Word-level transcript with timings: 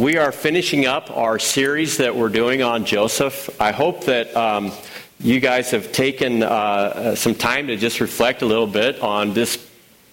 we 0.00 0.16
are 0.16 0.32
finishing 0.32 0.86
up 0.86 1.14
our 1.14 1.38
series 1.38 1.98
that 1.98 2.16
we're 2.16 2.30
doing 2.30 2.62
on 2.62 2.86
Joseph. 2.86 3.60
I 3.60 3.70
hope 3.70 4.06
that 4.06 4.34
um, 4.34 4.72
you 5.18 5.40
guys 5.40 5.72
have 5.72 5.92
taken 5.92 6.42
uh, 6.42 7.14
some 7.14 7.34
time 7.34 7.66
to 7.66 7.76
just 7.76 8.00
reflect 8.00 8.40
a 8.40 8.46
little 8.46 8.66
bit 8.66 8.98
on 9.02 9.34
this 9.34 9.62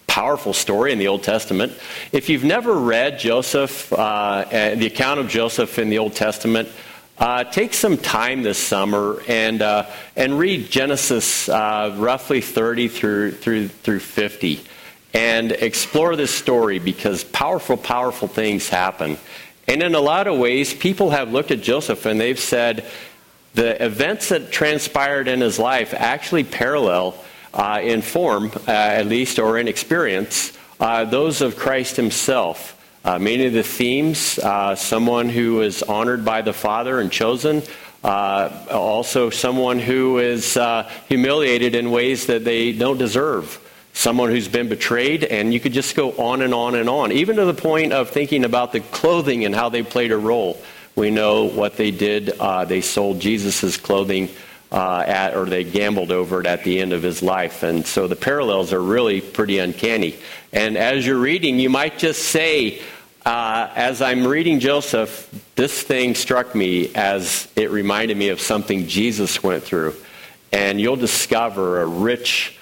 powerful 0.05 0.51
story 0.51 0.91
in 0.91 0.99
the 0.99 1.07
Old 1.07 1.23
Testament. 1.23 1.71
If 2.11 2.27
you've 2.27 2.43
never 2.43 2.73
read 2.73 3.17
Joseph, 3.17 3.93
uh, 3.93 4.43
the 4.75 4.87
account 4.87 5.21
of 5.21 5.29
Joseph 5.29 5.79
in 5.79 5.89
the 5.89 5.99
Old 5.99 6.15
Testament, 6.15 6.67
uh, 7.17 7.45
take 7.45 7.73
some 7.73 7.95
time 7.95 8.43
this 8.43 8.57
summer 8.57 9.21
and 9.29 9.61
uh, 9.61 9.85
and 10.17 10.37
read 10.37 10.69
Genesis 10.69 11.47
uh, 11.47 11.95
roughly 11.97 12.41
30 12.41 12.89
through 12.89 13.31
through 13.31 13.69
through 13.69 13.99
50 14.01 14.65
and 15.13 15.51
explore 15.51 16.15
this 16.15 16.31
story 16.31 16.77
because 16.77 17.23
powerful, 17.23 17.77
powerful 17.77 18.27
things 18.27 18.69
happen. 18.69 19.17
And 19.67 19.83
in 19.83 19.95
a 19.95 19.99
lot 19.99 20.27
of 20.27 20.37
ways, 20.37 20.73
people 20.73 21.09
have 21.09 21.33
looked 21.33 21.51
at 21.51 21.61
Joseph 21.61 22.05
and 22.05 22.19
they've 22.19 22.39
said 22.39 22.85
the 23.53 23.83
events 23.83 24.29
that 24.29 24.51
transpired 24.51 25.27
in 25.27 25.41
his 25.41 25.59
life 25.59 25.93
actually 25.93 26.45
parallel 26.45 27.15
uh, 27.53 27.81
in 27.83 28.01
form, 28.01 28.51
uh, 28.67 28.71
at 28.71 29.07
least, 29.07 29.39
or 29.39 29.57
in 29.57 29.67
experience, 29.67 30.57
uh, 30.79 31.03
those 31.03 31.41
of 31.41 31.57
Christ 31.57 31.97
himself. 31.97 32.73
Uh, 33.03 33.19
many 33.19 33.45
of 33.45 33.53
the 33.53 33.63
themes, 33.63 34.37
uh, 34.39 34.75
someone 34.75 35.27
who 35.27 35.61
is 35.61 35.83
honored 35.83 36.23
by 36.23 36.41
the 36.41 36.53
Father 36.53 36.99
and 36.99 37.11
chosen, 37.11 37.63
uh, 38.03 38.65
also 38.71 39.29
someone 39.29 39.79
who 39.79 40.19
is 40.19 40.57
humiliated 41.07 41.75
in 41.75 41.91
ways 41.91 42.27
that 42.27 42.45
they 42.45 42.71
don't 42.71 42.97
deserve 42.97 43.59
someone 43.97 44.29
who's 44.29 44.47
been 44.47 44.69
betrayed, 44.69 45.23
and 45.23 45.51
you 45.51 45.59
could 45.59 45.73
just 45.73 45.95
go 45.95 46.11
on 46.11 46.43
and 46.43 46.53
on 46.53 46.75
and 46.75 46.87
on, 46.87 47.11
even 47.11 47.35
to 47.35 47.45
the 47.45 47.53
point 47.53 47.91
of 47.91 48.11
thinking 48.11 48.45
about 48.45 48.71
the 48.71 48.79
clothing 48.79 49.43
and 49.43 49.55
how 49.55 49.69
they 49.69 49.81
played 49.81 50.11
a 50.11 50.17
role. 50.17 50.61
We 50.95 51.09
know 51.09 51.45
what 51.45 51.77
they 51.77 51.89
did. 51.89 52.29
Uh, 52.29 52.65
they 52.65 52.81
sold 52.81 53.19
Jesus' 53.19 53.75
clothing 53.75 54.29
uh, 54.71 54.99
at, 54.99 55.35
or 55.35 55.45
they 55.45 55.63
gambled 55.63 56.11
over 56.11 56.41
it 56.41 56.45
at 56.45 56.63
the 56.63 56.79
end 56.79 56.93
of 56.93 57.01
his 57.01 57.23
life. 57.23 57.63
And 57.63 57.87
so 57.87 58.07
the 58.07 58.15
parallels 58.15 58.71
are 58.71 58.81
really 58.81 59.19
pretty 59.19 59.57
uncanny. 59.57 60.15
And 60.53 60.77
as 60.77 61.05
you're 61.05 61.17
reading, 61.17 61.57
you 61.59 61.69
might 61.71 61.97
just 61.97 62.21
say, 62.21 62.81
uh, 63.25 63.69
as 63.75 64.01
I'm 64.01 64.27
reading 64.27 64.59
Joseph, 64.59 65.27
this 65.55 65.81
thing 65.81 66.13
struck 66.13 66.53
me 66.53 66.93
as 66.93 67.47
it 67.55 67.71
reminded 67.71 68.15
me 68.15 68.29
of 68.29 68.41
something 68.41 68.87
Jesus 68.87 69.41
went 69.41 69.63
through. 69.63 69.95
And 70.51 70.79
you'll 70.79 70.97
discover 70.97 71.81
a 71.81 71.87
rich 71.87 72.56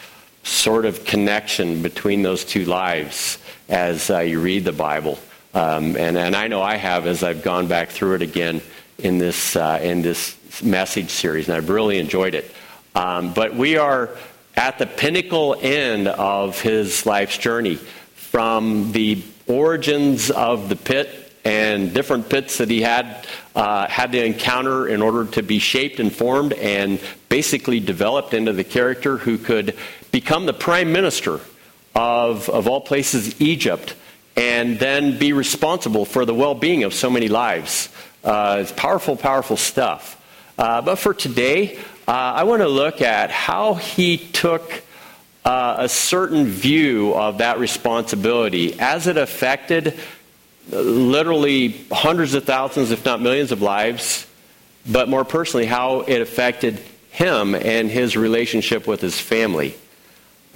sort 0.45 0.85
of 0.85 1.03
connection 1.05 1.81
between 1.81 2.21
those 2.21 2.45
two 2.45 2.65
lives 2.65 3.39
as 3.67 4.09
uh, 4.09 4.19
you 4.19 4.39
read 4.39 4.63
the 4.63 4.71
Bible. 4.71 5.17
Um, 5.53 5.97
and, 5.97 6.17
and 6.17 6.35
I 6.35 6.47
know 6.47 6.61
I 6.61 6.75
have 6.75 7.07
as 7.07 7.23
I've 7.23 7.41
gone 7.41 7.67
back 7.67 7.89
through 7.89 8.15
it 8.15 8.21
again 8.21 8.61
in 8.99 9.17
this, 9.17 9.55
uh, 9.55 9.79
in 9.81 10.01
this 10.01 10.37
message 10.61 11.09
series, 11.09 11.47
and 11.47 11.57
I've 11.57 11.69
really 11.69 11.97
enjoyed 11.97 12.35
it. 12.35 12.49
Um, 12.93 13.33
but 13.33 13.55
we 13.55 13.77
are 13.77 14.11
at 14.55 14.77
the 14.77 14.85
pinnacle 14.85 15.55
end 15.59 16.07
of 16.07 16.61
his 16.61 17.05
life's 17.05 17.37
journey 17.37 17.75
from 18.13 18.91
the 18.91 19.23
origins 19.47 20.29
of 20.29 20.69
the 20.69 20.75
pit 20.75 21.33
and 21.43 21.93
different 21.93 22.27
pits 22.27 22.57
that 22.57 22.69
he 22.69 22.81
had 22.81 23.27
uh, 23.55 23.87
had 23.87 24.11
to 24.11 24.23
encounter 24.23 24.87
in 24.87 25.01
order 25.01 25.25
to 25.31 25.43
be 25.43 25.59
shaped 25.59 25.99
and 25.99 26.13
formed 26.13 26.53
and 26.53 26.99
basically 27.29 27.79
developed 27.79 28.33
into 28.33 28.51
the 28.51 28.63
character 28.63 29.17
who 29.17 29.37
could 29.37 29.75
become 30.15 30.45
the 30.45 30.53
prime 30.53 30.93
minister 30.93 31.41
of, 31.93 32.47
of 32.47 32.69
all 32.69 32.79
places, 32.79 33.41
Egypt, 33.41 33.95
and 34.37 34.79
then 34.79 35.19
be 35.19 35.33
responsible 35.33 36.05
for 36.05 36.23
the 36.23 36.33
well 36.33 36.55
being 36.55 36.85
of 36.85 36.93
so 36.93 37.09
many 37.09 37.27
lives. 37.27 37.89
Uh, 38.23 38.59
it's 38.61 38.71
powerful, 38.71 39.17
powerful 39.17 39.57
stuff. 39.57 40.15
Uh, 40.57 40.81
but 40.81 40.95
for 40.95 41.13
today, 41.13 41.77
uh, 42.07 42.11
I 42.11 42.45
want 42.45 42.61
to 42.61 42.69
look 42.69 43.01
at 43.01 43.29
how 43.29 43.73
he 43.73 44.15
took 44.17 44.83
uh, 45.43 45.75
a 45.79 45.89
certain 45.89 46.45
view 46.45 47.13
of 47.13 47.39
that 47.39 47.59
responsibility 47.59 48.79
as 48.79 49.07
it 49.07 49.17
affected 49.17 49.99
literally 50.69 51.85
hundreds 51.91 52.35
of 52.35 52.45
thousands, 52.45 52.91
if 52.91 53.03
not 53.03 53.19
millions, 53.19 53.51
of 53.51 53.61
lives, 53.61 54.25
but 54.89 55.09
more 55.09 55.25
personally, 55.25 55.65
how 55.65 55.99
it 56.07 56.21
affected 56.21 56.79
him 57.11 57.53
and 57.53 57.91
his 57.91 58.15
relationship 58.15 58.87
with 58.87 59.01
his 59.01 59.19
family. 59.19 59.75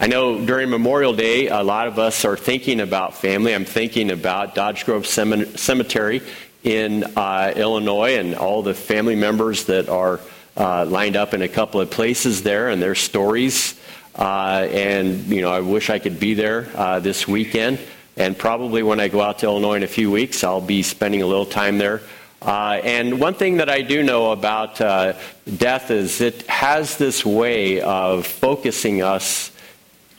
I 0.01 0.07
know 0.07 0.45
during 0.45 0.69
Memorial 0.69 1.11
Day, 1.11 1.49
a 1.49 1.61
lot 1.61 1.89
of 1.89 1.99
us 1.99 2.23
are 2.23 2.37
thinking 2.37 2.79
about 2.79 3.15
family. 3.15 3.53
I'm 3.53 3.65
thinking 3.65 4.11
about 4.11 4.55
Dodge 4.55 4.85
Grove 4.85 5.05
Cemetery 5.05 6.21
in 6.63 7.03
uh, 7.17 7.51
Illinois 7.53 8.17
and 8.17 8.33
all 8.33 8.63
the 8.63 8.73
family 8.73 9.17
members 9.17 9.65
that 9.65 9.89
are 9.89 10.21
uh, 10.55 10.85
lined 10.85 11.17
up 11.17 11.33
in 11.33 11.41
a 11.41 11.49
couple 11.49 11.81
of 11.81 11.91
places 11.91 12.43
there 12.43 12.69
and 12.69 12.81
their 12.81 12.95
stories. 12.95 13.77
Uh, 14.15 14.69
and, 14.71 15.25
you 15.25 15.41
know, 15.41 15.51
I 15.51 15.59
wish 15.59 15.89
I 15.89 15.99
could 15.99 16.17
be 16.17 16.33
there 16.33 16.69
uh, 16.75 17.01
this 17.01 17.27
weekend. 17.27 17.77
And 18.15 18.37
probably 18.37 18.83
when 18.83 19.01
I 19.01 19.09
go 19.09 19.19
out 19.19 19.39
to 19.39 19.47
Illinois 19.47 19.75
in 19.75 19.83
a 19.83 19.87
few 19.87 20.09
weeks, 20.09 20.45
I'll 20.45 20.61
be 20.61 20.81
spending 20.81 21.23
a 21.23 21.27
little 21.27 21.45
time 21.45 21.77
there. 21.77 21.99
Uh, 22.41 22.79
and 22.85 23.19
one 23.19 23.33
thing 23.33 23.57
that 23.57 23.69
I 23.69 23.81
do 23.81 24.01
know 24.01 24.31
about 24.31 24.79
uh, 24.79 25.17
death 25.57 25.91
is 25.91 26.21
it 26.21 26.47
has 26.47 26.95
this 26.95 27.25
way 27.25 27.81
of 27.81 28.25
focusing 28.25 29.01
us 29.01 29.51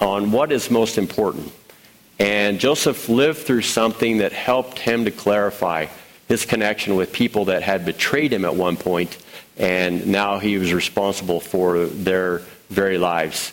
on 0.01 0.33
what 0.33 0.51
is 0.53 0.71
most 0.71 0.99
important. 0.99 1.53
And 2.19 2.59
Joseph 2.59 3.09
lived 3.09 3.39
through 3.39 3.63
something 3.63 4.19
that 4.19 4.33
helped 4.33 4.79
him 4.79 5.05
to 5.05 5.11
clarify 5.11 5.87
his 6.29 6.45
connection 6.45 6.97
with 6.97 7.13
people 7.13 7.47
that 7.47 7.63
had 7.63 7.85
betrayed 7.85 8.33
him 8.33 8.45
at 8.45 8.55
one 8.55 8.77
point, 8.77 9.17
and 9.57 10.07
now 10.07 10.39
he 10.39 10.59
was 10.59 10.73
responsible 10.73 11.41
for 11.41 11.87
their 11.87 12.43
very 12.69 12.99
lives. 12.99 13.53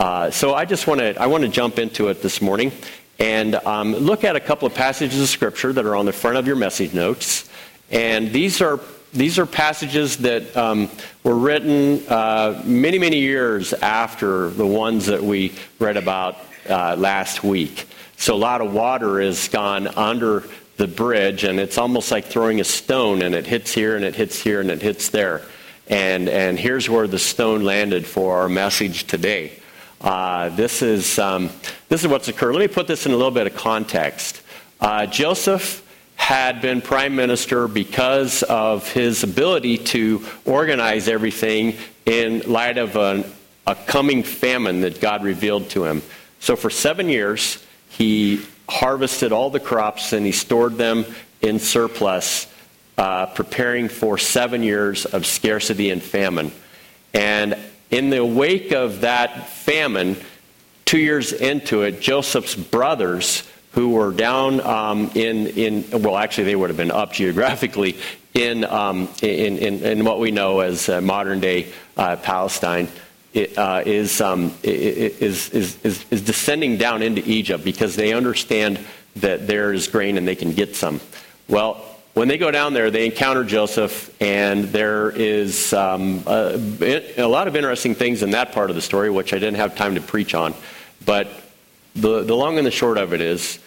Uh, 0.00 0.30
so 0.30 0.54
I 0.54 0.64
just 0.64 0.86
want 0.86 1.00
to 1.00 1.20
I 1.20 1.26
want 1.26 1.42
to 1.42 1.48
jump 1.48 1.78
into 1.78 2.08
it 2.08 2.22
this 2.22 2.40
morning 2.40 2.72
and 3.18 3.54
um, 3.56 3.94
look 3.94 4.24
at 4.24 4.36
a 4.36 4.40
couple 4.40 4.66
of 4.66 4.74
passages 4.74 5.20
of 5.20 5.28
scripture 5.28 5.72
that 5.72 5.84
are 5.84 5.96
on 5.96 6.06
the 6.06 6.12
front 6.12 6.36
of 6.36 6.46
your 6.46 6.56
message 6.56 6.94
notes. 6.94 7.48
And 7.90 8.32
these 8.32 8.60
are 8.60 8.80
these 9.12 9.38
are 9.38 9.46
passages 9.46 10.18
that 10.18 10.56
um, 10.56 10.90
were 11.24 11.36
written 11.36 12.06
uh, 12.08 12.62
many, 12.64 12.98
many 12.98 13.18
years 13.18 13.72
after 13.72 14.50
the 14.50 14.66
ones 14.66 15.06
that 15.06 15.22
we 15.22 15.52
read 15.78 15.96
about 15.96 16.36
uh, 16.68 16.94
last 16.96 17.42
week. 17.42 17.86
So 18.16 18.34
a 18.34 18.36
lot 18.36 18.60
of 18.60 18.72
water 18.72 19.20
has 19.20 19.48
gone 19.48 19.86
under 19.88 20.44
the 20.76 20.86
bridge, 20.86 21.44
and 21.44 21.58
it's 21.58 21.78
almost 21.78 22.10
like 22.10 22.26
throwing 22.26 22.60
a 22.60 22.64
stone, 22.64 23.22
and 23.22 23.34
it 23.34 23.46
hits 23.46 23.72
here, 23.72 23.96
and 23.96 24.04
it 24.04 24.14
hits 24.14 24.42
here, 24.42 24.60
and 24.60 24.70
it 24.70 24.82
hits 24.82 25.08
there. 25.08 25.42
And, 25.88 26.28
and 26.28 26.58
here's 26.58 26.88
where 26.90 27.06
the 27.06 27.18
stone 27.18 27.62
landed 27.64 28.06
for 28.06 28.38
our 28.38 28.48
message 28.48 29.06
today. 29.06 29.52
Uh, 30.00 30.50
this, 30.50 30.82
is, 30.82 31.18
um, 31.18 31.50
this 31.88 32.02
is 32.02 32.08
what's 32.08 32.28
occurred. 32.28 32.52
Let 32.52 32.60
me 32.60 32.68
put 32.68 32.86
this 32.86 33.06
in 33.06 33.12
a 33.12 33.16
little 33.16 33.32
bit 33.32 33.46
of 33.46 33.56
context. 33.56 34.42
Uh, 34.80 35.06
Joseph 35.06 35.84
had 36.28 36.60
been 36.60 36.82
prime 36.82 37.16
minister 37.16 37.66
because 37.66 38.42
of 38.42 38.86
his 38.92 39.22
ability 39.22 39.78
to 39.78 40.22
organize 40.44 41.08
everything 41.08 41.74
in 42.04 42.40
light 42.40 42.76
of 42.76 42.96
an, 42.96 43.24
a 43.66 43.74
coming 43.74 44.22
famine 44.22 44.82
that 44.82 45.00
God 45.00 45.24
revealed 45.24 45.70
to 45.70 45.86
him. 45.86 46.02
So 46.38 46.54
for 46.54 46.68
seven 46.68 47.08
years, 47.08 47.64
he 47.88 48.42
harvested 48.68 49.32
all 49.32 49.48
the 49.48 49.58
crops 49.58 50.12
and 50.12 50.26
he 50.26 50.32
stored 50.32 50.76
them 50.76 51.06
in 51.40 51.58
surplus, 51.58 52.46
uh, 52.98 53.24
preparing 53.24 53.88
for 53.88 54.18
seven 54.18 54.62
years 54.62 55.06
of 55.06 55.24
scarcity 55.24 55.88
and 55.88 56.02
famine. 56.02 56.52
And 57.14 57.56
in 57.90 58.10
the 58.10 58.22
wake 58.22 58.72
of 58.72 59.00
that 59.00 59.48
famine, 59.48 60.18
two 60.84 60.98
years 60.98 61.32
into 61.32 61.84
it, 61.84 62.02
Joseph's 62.02 62.54
brothers 62.54 63.48
who 63.78 63.90
were 63.90 64.10
down 64.10 64.60
um, 64.62 65.08
in, 65.14 65.46
in, 65.46 66.02
well, 66.02 66.16
actually, 66.16 66.42
they 66.42 66.56
would 66.56 66.68
have 66.68 66.76
been 66.76 66.90
up 66.90 67.12
geographically 67.12 67.96
in, 68.34 68.64
um, 68.64 69.08
in, 69.22 69.56
in, 69.56 69.84
in, 69.84 70.04
what 70.04 70.18
we 70.18 70.32
know 70.32 70.58
as 70.58 70.88
uh, 70.88 71.00
modern 71.00 71.38
day 71.38 71.72
uh, 71.96 72.16
Palestine. 72.16 72.88
It, 73.32 73.56
uh, 73.56 73.84
is, 73.86 74.20
um, 74.20 74.52
is, 74.64 75.50
is, 75.50 75.78
is, 75.84 76.04
is 76.10 76.22
descending 76.22 76.76
down 76.76 77.02
into 77.02 77.22
Egypt 77.24 77.62
because 77.62 77.94
they 77.94 78.12
understand 78.12 78.80
that 79.14 79.46
there 79.46 79.72
is 79.72 79.86
grain 79.86 80.18
and 80.18 80.26
they 80.26 80.34
can 80.34 80.54
get 80.54 80.74
some. 80.74 81.00
Well, 81.46 81.74
when 82.14 82.26
they 82.26 82.36
go 82.36 82.50
down 82.50 82.72
there, 82.72 82.90
they 82.90 83.06
encounter 83.06 83.44
Joseph, 83.44 84.12
and 84.20 84.64
there 84.64 85.12
is 85.12 85.72
um, 85.72 86.24
a, 86.26 87.14
a, 87.16 87.28
lot 87.28 87.46
of 87.46 87.54
interesting 87.54 87.94
things 87.94 88.24
in 88.24 88.30
that 88.30 88.50
part 88.50 88.70
of 88.70 88.76
the 88.76 88.82
story, 88.82 89.08
which 89.08 89.32
I 89.32 89.38
didn't 89.38 89.58
have 89.58 89.76
time 89.76 89.94
to 89.94 90.00
preach 90.00 90.34
on. 90.34 90.52
But 91.06 91.28
the, 91.94 92.24
the 92.24 92.34
long 92.34 92.58
and 92.58 92.66
the 92.66 92.72
short 92.72 92.98
of 92.98 93.12
it 93.12 93.20
is 93.20 93.60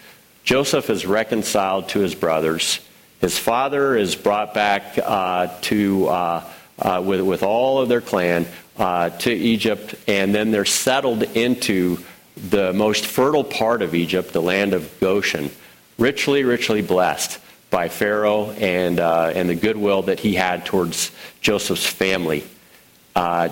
Joseph 0.44 0.90
is 0.90 1.06
reconciled 1.06 1.90
to 1.90 2.00
his 2.00 2.16
brothers. 2.16 2.80
His 3.20 3.38
father 3.38 3.96
is 3.96 4.16
brought 4.16 4.54
back 4.54 4.98
uh, 5.02 5.48
to, 5.62 6.08
uh, 6.08 6.44
uh, 6.80 7.04
with, 7.06 7.22
with 7.22 7.44
all 7.44 7.80
of 7.80 7.90
their 7.90 8.02
clan 8.02 8.48
uh, 8.78 9.12
to 9.12 9.32
Egypt, 9.32 9.94
and 10.08 10.34
then 10.34 10.50
they're 10.50 10.66
settled 10.66 11.24
into 11.24 12.00
the 12.36 12.74
most 12.74 13.06
fertile 13.06 13.44
part 13.44 13.84
of 13.84 13.94
Egypt, 13.94 14.34
the 14.34 14.42
land 14.42 14.74
of 14.74 15.00
Goshen, 15.00 15.52
richly, 16.00 16.44
richly 16.44 16.82
blessed. 16.82 17.40
by 17.70 17.88
Pharaoh 17.88 18.50
and, 18.52 19.00
uh, 19.00 19.32
and 19.34 19.48
the 19.48 19.56
goodwill 19.56 20.02
that 20.02 20.20
he 20.20 20.34
had 20.36 20.66
towards 20.66 21.12
Joseph's 21.40 21.86
family. 21.86 22.44
Uh, 23.16 23.48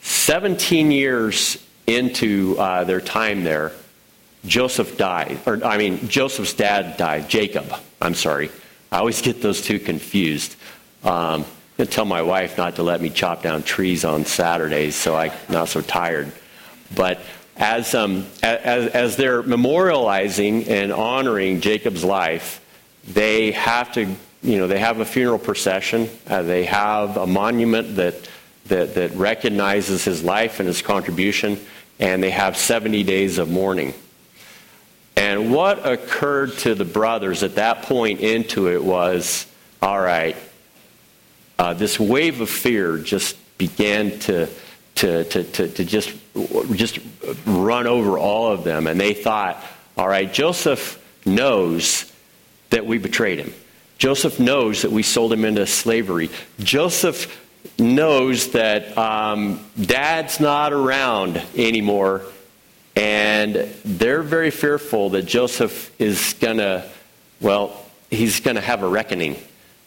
17 0.00 0.90
years 0.90 1.62
into 1.86 2.54
their 2.56 3.00
time 3.00 3.44
there, 3.44 3.72
Joseph 4.44 4.96
died, 4.96 5.40
or 5.46 5.64
I 5.64 5.78
mean, 5.78 6.08
Joseph's 6.08 6.54
dad 6.54 6.96
died, 6.96 7.28
Jacob. 7.28 7.72
I'm 8.00 8.14
sorry. 8.14 8.50
I 8.90 8.98
always 8.98 9.20
get 9.20 9.42
those 9.42 9.60
two 9.60 9.78
confused. 9.78 10.56
Um, 11.04 11.44
I 11.78 11.84
tell 11.84 12.04
my 12.04 12.22
wife 12.22 12.56
not 12.56 12.76
to 12.76 12.82
let 12.82 13.00
me 13.00 13.10
chop 13.10 13.42
down 13.42 13.62
trees 13.62 14.04
on 14.04 14.24
Saturdays, 14.24 14.96
so 14.96 15.14
I'm 15.14 15.32
not 15.48 15.68
so 15.68 15.80
tired. 15.80 16.32
But 16.94 17.20
as, 17.56 17.94
um, 17.94 18.26
as, 18.42 18.88
as 18.88 19.16
they're 19.16 19.42
memorializing 19.42 20.68
and 20.68 20.92
honoring 20.92 21.60
Jacob's 21.60 22.04
life, 22.04 22.64
they 23.06 23.52
have 23.52 23.92
to, 23.92 24.06
you 24.42 24.58
know, 24.58 24.66
they 24.66 24.78
have 24.78 25.00
a 25.00 25.04
funeral 25.04 25.38
procession. 25.38 26.08
Uh, 26.26 26.42
they 26.42 26.64
have 26.64 27.16
a 27.16 27.26
monument 27.26 27.96
that, 27.96 28.28
that, 28.66 28.94
that 28.94 29.12
recognizes 29.12 30.04
his 30.04 30.22
life 30.22 30.60
and 30.60 30.66
his 30.66 30.82
contribution, 30.82 31.58
and 31.98 32.22
they 32.22 32.30
have 32.30 32.56
70 32.56 33.02
days 33.02 33.38
of 33.38 33.50
mourning. 33.50 33.92
And 35.18 35.52
what 35.52 35.84
occurred 35.84 36.52
to 36.58 36.76
the 36.76 36.84
brothers 36.84 37.42
at 37.42 37.56
that 37.56 37.82
point 37.82 38.20
into 38.20 38.70
it 38.70 38.84
was 38.84 39.48
all 39.82 40.00
right, 40.00 40.36
uh, 41.58 41.74
this 41.74 41.98
wave 41.98 42.40
of 42.40 42.48
fear 42.48 42.98
just 42.98 43.36
began 43.58 44.16
to, 44.20 44.48
to, 44.94 45.24
to, 45.24 45.42
to, 45.42 45.68
to 45.70 45.84
just, 45.84 46.14
just 46.72 47.00
run 47.44 47.88
over 47.88 48.16
all 48.16 48.52
of 48.52 48.62
them. 48.62 48.86
And 48.86 49.00
they 49.00 49.12
thought, 49.12 49.60
all 49.96 50.08
right, 50.08 50.32
Joseph 50.32 51.04
knows 51.26 52.12
that 52.70 52.86
we 52.86 52.98
betrayed 52.98 53.40
him. 53.40 53.52
Joseph 53.98 54.38
knows 54.38 54.82
that 54.82 54.92
we 54.92 55.02
sold 55.02 55.32
him 55.32 55.44
into 55.44 55.66
slavery. 55.66 56.30
Joseph 56.60 57.44
knows 57.76 58.52
that 58.52 58.96
um, 58.96 59.68
dad's 59.80 60.38
not 60.38 60.72
around 60.72 61.42
anymore 61.56 62.22
and 62.98 63.54
they're 63.84 64.22
very 64.22 64.50
fearful 64.50 65.10
that 65.10 65.22
Joseph 65.22 65.92
is 66.00 66.34
going 66.40 66.56
to, 66.56 66.84
well, 67.40 67.86
he's 68.10 68.40
going 68.40 68.56
to 68.56 68.60
have 68.60 68.82
a 68.82 68.88
reckoning, 68.88 69.36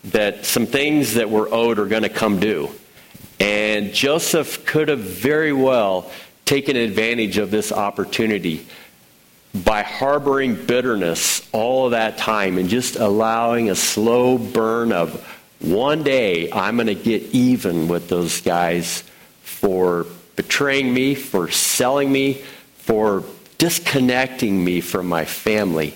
that 0.05 0.45
some 0.45 0.65
things 0.65 1.15
that 1.15 1.29
were 1.29 1.53
owed 1.53 1.77
are 1.77 1.87
going 1.87 2.03
to 2.03 2.09
come 2.09 2.39
due. 2.39 2.71
And 3.41 3.93
Joseph 3.93 4.65
could 4.65 4.87
have 4.87 4.99
very 4.99 5.51
well 5.51 6.09
taken 6.45 6.77
advantage 6.77 7.37
of 7.37 7.51
this 7.51 7.73
opportunity 7.73 8.65
by 9.53 9.83
harboring 9.83 10.65
bitterness 10.65 11.45
all 11.51 11.85
of 11.85 11.91
that 11.91 12.17
time 12.17 12.57
and 12.57 12.69
just 12.69 12.95
allowing 12.95 13.69
a 13.69 13.75
slow 13.75 14.37
burn 14.37 14.93
of 14.93 15.21
one 15.59 16.03
day 16.03 16.49
I'm 16.49 16.77
going 16.77 16.87
to 16.87 16.95
get 16.95 17.23
even 17.33 17.89
with 17.89 18.07
those 18.07 18.39
guys 18.39 19.03
for 19.41 20.05
betraying 20.37 20.93
me, 20.93 21.13
for 21.13 21.51
selling 21.51 22.09
me, 22.09 22.41
for 22.91 23.23
disconnecting 23.57 24.61
me 24.65 24.81
from 24.81 25.07
my 25.07 25.23
family. 25.23 25.93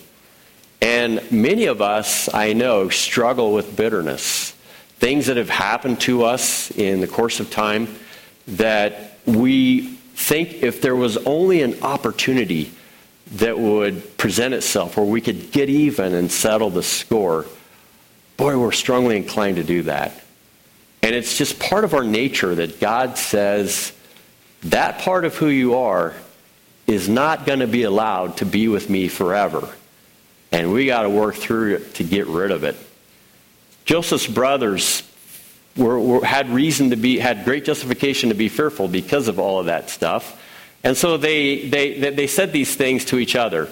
And 0.82 1.30
many 1.30 1.66
of 1.66 1.82
us, 1.82 2.34
I 2.34 2.54
know, 2.54 2.88
struggle 2.88 3.52
with 3.52 3.76
bitterness. 3.76 4.52
Things 5.00 5.26
that 5.26 5.36
have 5.36 5.50
happened 5.50 6.00
to 6.02 6.24
us 6.24 6.72
in 6.72 7.02
the 7.02 7.08
course 7.08 7.42
of 7.42 7.52
time 7.52 7.94
that 8.48 9.18
we 9.26 9.88
think 10.16 10.64
if 10.64 10.82
there 10.82 10.96
was 10.96 11.18
only 11.18 11.64
an 11.64 11.82
opportunity 11.82 12.72
that 13.34 13.60
would 13.60 14.16
present 14.16 14.54
itself 14.54 14.96
where 14.96 15.06
we 15.06 15.20
could 15.20 15.52
get 15.52 15.68
even 15.68 16.16
and 16.16 16.32
settle 16.32 16.70
the 16.70 16.82
score, 16.82 17.46
boy, 18.38 18.58
we're 18.58 18.72
strongly 18.72 19.18
inclined 19.18 19.58
to 19.58 19.66
do 19.66 19.84
that. 19.84 20.24
And 21.04 21.14
it's 21.14 21.38
just 21.38 21.60
part 21.60 21.84
of 21.84 21.94
our 21.94 22.06
nature 22.06 22.56
that 22.56 22.80
God 22.80 23.18
says 23.18 23.92
that 24.64 25.00
part 25.00 25.26
of 25.26 25.36
who 25.36 25.48
you 25.48 25.76
are 25.76 26.14
is 26.88 27.10
not 27.10 27.46
going 27.46 27.60
to 27.60 27.68
be 27.68 27.84
allowed 27.84 28.38
to 28.38 28.46
be 28.46 28.68
with 28.68 28.90
me 28.90 29.08
forever. 29.08 29.68
And 30.52 30.72
we 30.72 30.86
got 30.86 31.04
to 31.04 31.10
work 31.10 31.36
through 31.36 31.76
it 31.76 31.96
to 31.96 32.04
get 32.04 32.28
rid 32.28 32.52
of 32.52 32.64
it. 32.64 32.76
Joseph's 33.86 34.28
brothers 34.28 35.04
were, 35.76 36.00
were, 36.00 36.26
had 36.26 36.50
reason 36.50 36.92
to 36.92 36.96
be, 36.96 37.20
had 37.20 37.46
great 37.46 37.66
justification 37.66 38.30
to 38.30 38.36
be 38.36 38.50
fearful 38.50 38.88
because 38.88 39.28
of 39.28 39.40
all 39.40 39.60
of 39.60 39.66
that 39.66 39.90
stuff. 39.90 40.42
And 40.84 40.96
so 40.96 41.18
they, 41.18 41.68
they, 41.68 42.12
they 42.12 42.28
said 42.28 42.52
these 42.52 42.76
things 42.76 43.06
to 43.06 43.18
each 43.18 43.36
other. 43.36 43.70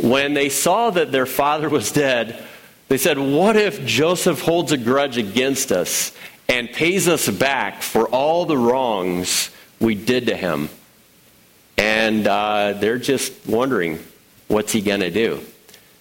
When 0.00 0.34
they 0.34 0.48
saw 0.48 0.90
that 0.90 1.12
their 1.12 1.26
father 1.26 1.68
was 1.68 1.92
dead, 1.92 2.42
they 2.88 2.98
said, 2.98 3.18
What 3.18 3.56
if 3.56 3.84
Joseph 3.84 4.40
holds 4.40 4.72
a 4.72 4.76
grudge 4.76 5.18
against 5.18 5.72
us 5.72 6.12
and 6.48 6.70
pays 6.70 7.08
us 7.08 7.28
back 7.28 7.82
for 7.82 8.08
all 8.08 8.46
the 8.46 8.56
wrongs 8.56 9.50
we 9.80 9.94
did 9.94 10.26
to 10.26 10.36
him? 10.36 10.70
And 11.76 12.26
uh, 12.26 12.74
they're 12.74 12.98
just 12.98 13.46
wondering, 13.46 13.98
what's 14.48 14.72
he 14.72 14.80
going 14.80 15.00
to 15.00 15.10
do? 15.10 15.40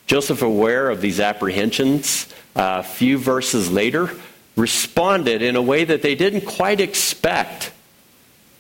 Joseph, 0.07 0.41
aware 0.41 0.89
of 0.89 1.01
these 1.01 1.19
apprehensions, 1.19 2.27
a 2.55 2.61
uh, 2.61 2.81
few 2.83 3.17
verses 3.17 3.71
later, 3.71 4.09
responded 4.55 5.41
in 5.41 5.55
a 5.55 5.61
way 5.61 5.83
that 5.83 6.01
they 6.01 6.15
didn't 6.15 6.45
quite 6.45 6.79
expect. 6.79 7.71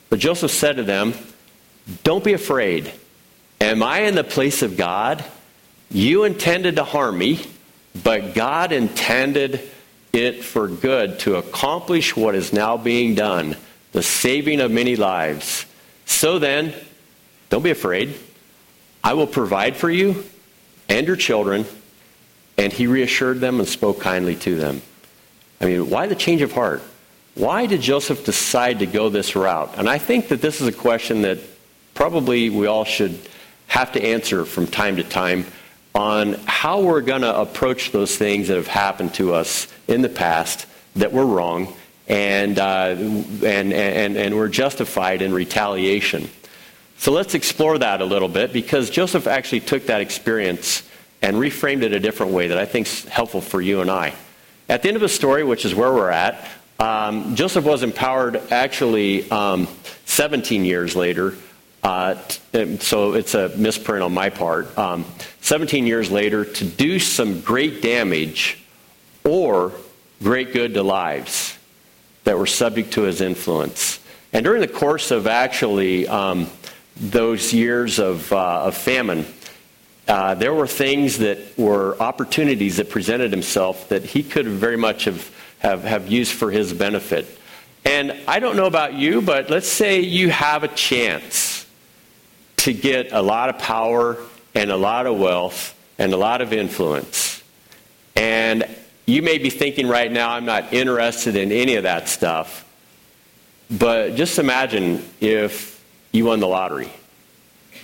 But 0.09 0.19
Joseph 0.19 0.51
said 0.51 0.77
to 0.77 0.83
them, 0.83 1.13
Don't 2.03 2.23
be 2.23 2.33
afraid. 2.33 2.91
Am 3.61 3.83
I 3.83 3.99
in 3.99 4.15
the 4.15 4.23
place 4.23 4.61
of 4.61 4.75
God? 4.75 5.23
You 5.89 6.23
intended 6.23 6.75
to 6.75 6.83
harm 6.83 7.17
me, 7.17 7.45
but 8.03 8.33
God 8.33 8.71
intended 8.71 9.61
it 10.11 10.43
for 10.43 10.67
good 10.67 11.19
to 11.19 11.35
accomplish 11.35 12.15
what 12.15 12.35
is 12.35 12.51
now 12.51 12.77
being 12.77 13.15
done, 13.15 13.55
the 13.91 14.03
saving 14.03 14.61
of 14.61 14.71
many 14.71 14.95
lives. 14.95 15.65
So 16.05 16.39
then, 16.39 16.73
don't 17.49 17.63
be 17.63 17.71
afraid. 17.71 18.15
I 19.03 19.13
will 19.13 19.27
provide 19.27 19.75
for 19.75 19.89
you 19.89 20.23
and 20.89 21.05
your 21.05 21.15
children. 21.15 21.65
And 22.57 22.71
he 22.71 22.87
reassured 22.87 23.41
them 23.41 23.59
and 23.59 23.67
spoke 23.67 23.99
kindly 23.99 24.35
to 24.37 24.55
them. 24.55 24.81
I 25.59 25.65
mean, 25.65 25.89
why 25.89 26.07
the 26.07 26.15
change 26.15 26.41
of 26.41 26.53
heart? 26.53 26.81
Why 27.35 27.65
did 27.65 27.81
Joseph 27.81 28.23
decide 28.23 28.79
to 28.79 28.85
go 28.85 29.09
this 29.09 29.35
route? 29.35 29.73
And 29.77 29.89
I 29.89 29.97
think 29.97 30.29
that 30.29 30.41
this 30.41 30.61
is 30.61 30.67
a 30.67 30.71
question 30.71 31.23
that 31.23 31.39
probably 31.93 32.49
we 32.49 32.65
all 32.65 32.85
should 32.85 33.19
have 33.67 33.91
to 33.93 34.03
answer 34.03 34.45
from 34.45 34.67
time 34.67 34.95
to 34.95 35.03
time 35.03 35.45
on 35.93 36.33
how 36.45 36.81
we're 36.81 37.01
going 37.01 37.21
to 37.21 37.39
approach 37.39 37.91
those 37.91 38.17
things 38.17 38.47
that 38.47 38.55
have 38.55 38.67
happened 38.67 39.13
to 39.15 39.33
us 39.33 39.67
in 39.87 40.01
the 40.01 40.09
past 40.09 40.65
that 40.95 41.11
were 41.11 41.25
wrong 41.25 41.73
and, 42.07 42.59
uh, 42.59 42.95
and, 42.97 43.73
and, 43.73 44.17
and 44.17 44.35
were 44.35 44.49
justified 44.49 45.21
in 45.21 45.33
retaliation. 45.33 46.29
So 46.97 47.11
let's 47.11 47.35
explore 47.35 47.77
that 47.77 48.01
a 48.01 48.05
little 48.05 48.29
bit 48.29 48.53
because 48.53 48.89
Joseph 48.89 49.27
actually 49.27 49.59
took 49.59 49.87
that 49.87 50.01
experience 50.01 50.83
and 51.21 51.37
reframed 51.37 51.83
it 51.83 51.93
a 51.93 51.99
different 51.99 52.31
way 52.31 52.47
that 52.47 52.57
I 52.57 52.65
think 52.65 52.87
is 52.87 53.05
helpful 53.05 53.41
for 53.41 53.61
you 53.61 53.81
and 53.81 53.89
I. 53.89 54.13
At 54.69 54.81
the 54.81 54.87
end 54.87 54.95
of 54.95 55.01
the 55.01 55.09
story, 55.09 55.43
which 55.43 55.65
is 55.65 55.75
where 55.75 55.93
we're 55.93 56.09
at, 56.09 56.47
um, 56.79 57.35
Joseph 57.35 57.63
was 57.63 57.83
empowered 57.83 58.41
actually 58.51 59.29
um, 59.29 59.67
17 60.05 60.65
years 60.65 60.95
later. 60.95 61.35
Uh, 61.83 62.15
t- 62.51 62.77
so 62.77 63.13
it's 63.13 63.35
a 63.35 63.49
misprint 63.49 64.03
on 64.03 64.13
my 64.13 64.29
part. 64.29 64.75
Um, 64.77 65.05
17 65.41 65.85
years 65.85 66.09
later, 66.09 66.43
to 66.43 66.65
do 66.65 66.99
some 66.99 67.41
great 67.41 67.81
damage 67.81 68.57
or 69.23 69.71
great 70.21 70.51
good 70.51 70.73
to 70.73 70.83
lives 70.83 71.57
that 72.23 72.37
were 72.37 72.47
subject 72.47 72.93
to 72.93 73.03
his 73.03 73.21
influence. 73.21 73.99
And 74.33 74.43
during 74.43 74.61
the 74.61 74.67
course 74.67 75.11
of 75.11 75.27
actually 75.27 76.07
um, 76.07 76.47
those 76.97 77.53
years 77.53 77.99
of, 77.99 78.31
uh, 78.31 78.63
of 78.63 78.77
famine, 78.77 79.25
uh, 80.07 80.35
there 80.35 80.53
were 80.53 80.67
things 80.67 81.17
that 81.17 81.39
were 81.57 81.99
opportunities 81.99 82.77
that 82.77 82.89
presented 82.89 83.31
himself 83.31 83.89
that 83.89 84.03
he 84.03 84.23
could 84.23 84.47
very 84.47 84.77
much 84.77 85.05
have, 85.05 85.31
have, 85.59 85.83
have 85.83 86.07
used 86.07 86.31
for 86.31 86.51
his 86.51 86.73
benefit. 86.73 87.25
And 87.83 88.15
I 88.27 88.39
don't 88.39 88.55
know 88.55 88.65
about 88.65 88.93
you, 88.93 89.21
but 89.21 89.49
let's 89.49 89.67
say 89.67 90.01
you 90.01 90.29
have 90.29 90.63
a 90.63 90.67
chance 90.67 91.65
to 92.57 92.73
get 92.73 93.11
a 93.11 93.21
lot 93.21 93.49
of 93.49 93.59
power 93.59 94.17
and 94.53 94.71
a 94.71 94.77
lot 94.77 95.05
of 95.05 95.19
wealth 95.19 95.75
and 95.97 96.13
a 96.13 96.17
lot 96.17 96.41
of 96.41 96.53
influence. 96.53 97.43
And 98.15 98.65
you 99.05 99.21
may 99.21 99.37
be 99.37 99.49
thinking 99.49 99.87
right 99.87 100.11
now, 100.11 100.31
I'm 100.31 100.45
not 100.45 100.73
interested 100.73 101.35
in 101.35 101.51
any 101.51 101.75
of 101.75 101.83
that 101.83 102.07
stuff. 102.09 102.65
But 103.69 104.15
just 104.15 104.39
imagine 104.39 105.03
if 105.19 105.74
you 106.15 106.25
won 106.25 106.39
the 106.39 106.47
lottery. 106.47 106.89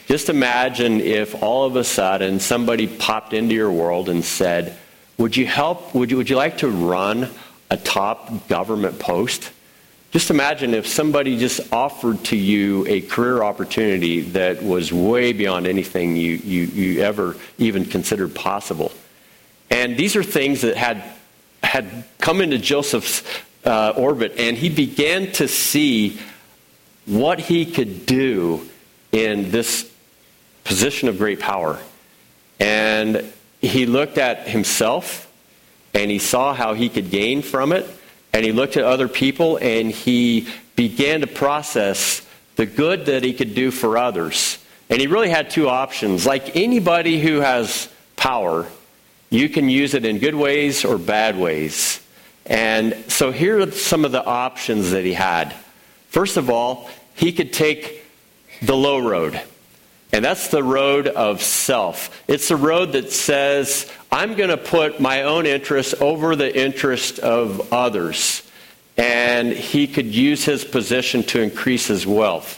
Just 0.08 0.30
imagine 0.30 1.02
if 1.02 1.42
all 1.44 1.66
of 1.66 1.76
a 1.76 1.84
sudden 1.84 2.40
somebody 2.40 2.88
popped 2.88 3.34
into 3.34 3.54
your 3.54 3.72
world 3.72 4.10
and 4.10 4.24
said, 4.24 4.78
Would 5.18 5.38
you 5.38 5.46
help? 5.46 5.94
Would 5.94 6.12
you, 6.12 6.18
would 6.18 6.30
you 6.30 6.36
like 6.36 6.60
to 6.60 6.70
run 6.70 7.30
a 7.70 7.78
top 7.78 8.48
government 8.48 9.00
post? 9.00 9.52
Just 10.12 10.30
imagine 10.30 10.74
if 10.74 10.88
somebody 10.88 11.38
just 11.38 11.62
offered 11.72 12.22
to 12.26 12.36
you 12.36 12.86
a 12.88 13.00
career 13.00 13.44
opportunity 13.44 14.22
that 14.32 14.62
was 14.62 14.92
way 14.92 15.32
beyond 15.32 15.68
anything 15.68 16.18
you, 16.18 16.34
you, 16.34 16.64
you 16.64 17.02
ever 17.02 17.38
even 17.58 17.86
considered 17.86 18.36
possible. 18.36 18.92
And 19.70 19.96
these 19.96 20.18
are 20.18 20.24
things 20.24 20.62
that 20.62 20.76
had, 20.76 21.02
had 21.64 22.04
come 22.18 22.42
into 22.42 22.58
Joseph's 22.58 23.24
uh, 23.64 23.94
orbit, 23.96 24.34
and 24.38 24.58
he 24.58 24.70
began 24.70 25.32
to 25.34 25.48
see 25.48 26.20
what 27.06 27.40
he 27.40 27.66
could 27.66 28.06
do 28.06 28.68
in 29.12 29.52
this 29.52 29.92
position 30.64 31.10
of 31.10 31.18
great 31.18 31.40
power. 31.40 31.80
And 32.60 33.32
he 33.60 33.86
looked 33.86 34.18
at 34.18 34.48
himself 34.48 35.32
and 35.94 36.10
he 36.10 36.20
saw 36.20 36.54
how 36.54 36.74
he 36.74 36.90
could 36.90 37.10
gain 37.10 37.42
from 37.42 37.72
it. 37.72 37.90
And 38.34 38.46
he 38.46 38.52
looked 38.52 38.78
at 38.78 38.84
other 38.84 39.08
people 39.08 39.58
and 39.58 39.92
he 39.92 40.48
began 40.76 41.22
to 41.22 41.28
process 41.28 42.26
the 42.56 42.66
good 42.66 43.08
that 43.08 43.24
he 43.24 43.34
could 43.34 43.56
do 43.56 43.72
for 43.72 43.98
others. 43.98 44.58
And 44.90 45.02
he 45.02 45.08
really 45.08 45.30
had 45.30 45.50
two 45.50 45.68
options. 45.68 46.26
Like 46.26 46.56
anybody 46.56 47.20
who 47.20 47.40
has 47.40 47.90
power, 48.16 48.68
you 49.30 49.50
can 49.50 49.70
use 49.70 49.94
it 49.94 50.06
in 50.06 50.20
good 50.20 50.36
ways 50.36 50.86
or 50.86 50.98
bad 50.98 51.38
ways. 51.38 52.00
And 52.46 52.96
so 53.08 53.32
here 53.32 53.62
are 53.62 53.72
some 53.72 54.06
of 54.06 54.12
the 54.12 54.24
options 54.24 54.92
that 54.92 55.06
he 55.06 55.14
had. 55.14 55.56
First 56.12 56.36
of 56.36 56.50
all, 56.50 56.90
he 57.16 57.32
could 57.32 57.54
take 57.54 58.04
the 58.62 58.76
low 58.76 59.00
road. 59.00 59.42
And 60.12 60.26
that's 60.26 60.50
the 60.50 60.62
road 60.62 61.08
of 61.08 61.42
self. 61.42 62.22
It's 62.28 62.50
the 62.50 62.58
road 62.58 62.92
that 62.92 63.14
says, 63.14 63.90
I'm 64.12 64.36
going 64.36 64.50
to 64.50 64.58
put 64.58 65.00
my 65.00 65.24
own 65.24 65.46
interests 65.46 65.96
over 66.02 66.36
the 66.36 66.54
interest 66.54 67.20
of 67.20 67.72
others. 67.74 68.44
And 68.98 69.54
he 69.54 69.88
could 69.88 70.08
use 70.08 70.44
his 70.44 70.66
position 70.66 71.24
to 71.24 71.42
increase 71.42 71.88
his 71.88 72.06
wealth. 72.06 72.58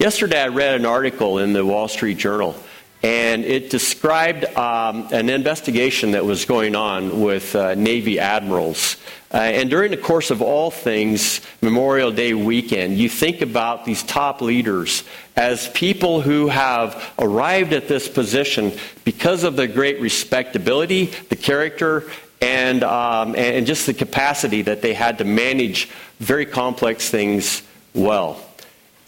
Yesterday, 0.00 0.42
I 0.42 0.48
read 0.48 0.74
an 0.74 0.84
article 0.84 1.38
in 1.38 1.52
the 1.52 1.64
Wall 1.64 1.86
Street 1.86 2.18
Journal, 2.18 2.56
and 3.02 3.44
it 3.44 3.70
described 3.70 4.44
um, 4.56 5.08
an 5.12 5.30
investigation 5.30 6.10
that 6.12 6.24
was 6.24 6.44
going 6.44 6.76
on 6.76 7.20
with 7.20 7.54
uh, 7.56 7.74
Navy 7.74 8.18
admirals 8.18 8.96
uh, 9.32 9.36
and 9.36 9.70
during 9.70 9.92
the 9.92 9.96
course 9.96 10.32
of 10.32 10.42
all 10.42 10.72
things, 10.72 11.40
Memorial 11.62 12.10
Day 12.10 12.34
weekend, 12.34 12.98
you 12.98 13.08
think 13.08 13.42
about 13.42 13.84
these 13.84 14.02
top 14.02 14.40
leaders 14.40 15.04
as 15.36 15.68
people 15.68 16.20
who 16.20 16.48
have 16.48 17.12
arrived 17.16 17.72
at 17.72 17.86
this 17.86 18.08
position 18.08 18.72
because 19.04 19.44
of 19.44 19.54
the 19.54 19.68
great 19.68 20.00
respectability, 20.00 21.06
the 21.28 21.36
character, 21.36 22.10
and, 22.40 22.82
um, 22.82 23.36
and 23.36 23.66
just 23.66 23.86
the 23.86 23.94
capacity 23.94 24.62
that 24.62 24.82
they 24.82 24.94
had 24.94 25.18
to 25.18 25.24
manage 25.24 25.88
very 26.18 26.44
complex 26.44 27.08
things 27.08 27.62
well. 27.94 28.44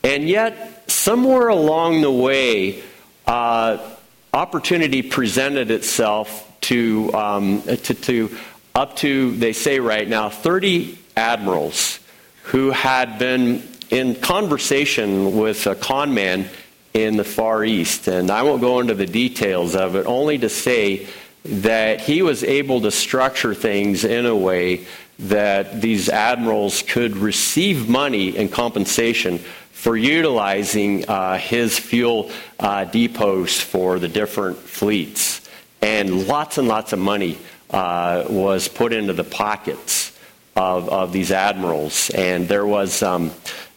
And 0.05 0.29
yet, 0.29 0.89
somewhere 0.89 1.49
along 1.49 2.03
the 2.03 2.13
way, 2.13 2.85
uh, 3.26 3.79
opportunity 4.33 5.02
presented 5.02 5.71
itself 5.71 6.49
to, 6.62 7.12
um, 7.14 7.62
to, 7.62 7.95
to 7.95 8.37
up 8.75 8.97
to, 8.97 9.33
they 9.33 9.52
say 9.52 9.81
right 9.81 10.09
now, 10.09 10.31
30 10.31 10.99
admirals 11.17 11.99
who 12.45 12.71
had 12.71 13.19
been 13.19 13.62
in 13.91 14.14
conversation 14.14 15.37
with 15.37 15.67
a 15.67 15.75
con 15.75 16.14
man 16.14 16.49
in 16.95 17.17
the 17.17 17.25
Far 17.25 17.64
East. 17.64 18.09
And 18.09 18.31
I 18.31 18.43
won't 18.43 18.61
go 18.61 18.81
into 18.81 18.95
the 18.95 19.07
details 19.07 19.75
of 19.75 19.97
it, 19.97 20.07
only 20.07 20.38
to 20.38 20.49
say 20.49 21.07
that 21.45 22.00
he 22.00 22.23
was 22.23 22.45
able 22.45 22.81
to 22.83 22.91
structure 22.91 23.55
things 23.55 24.05
in 24.05 24.26
a 24.26 24.37
way 24.37 24.87
that 25.19 25.81
these 25.81 26.09
admirals 26.09 26.83
could 26.83 27.17
receive 27.17 27.88
money 27.88 28.37
and 28.37 28.50
compensation 28.50 29.41
for 29.73 29.97
utilizing 29.97 31.09
uh, 31.09 31.37
his 31.38 31.79
fuel 31.79 32.31
uh, 32.61 32.85
depots 32.85 33.61
for 33.61 33.99
the 33.99 34.09
different 34.09 34.57
fleets. 34.59 35.49
And 35.81 36.29
lots 36.29 36.59
and 36.59 36.69
lots 36.69 36.93
of 36.93 37.00
money 37.00 37.38
uh, 37.71 38.25
was 38.29 38.69
put 38.69 38.93
into 38.93 39.12
the 39.12 39.25
pockets 39.25 40.17
of, 40.55 40.88
of 40.88 41.12
these 41.12 41.33
admirals. 41.33 42.11
And 42.11 42.47
there 42.47 42.67
was, 42.67 43.02
um, 43.02 43.33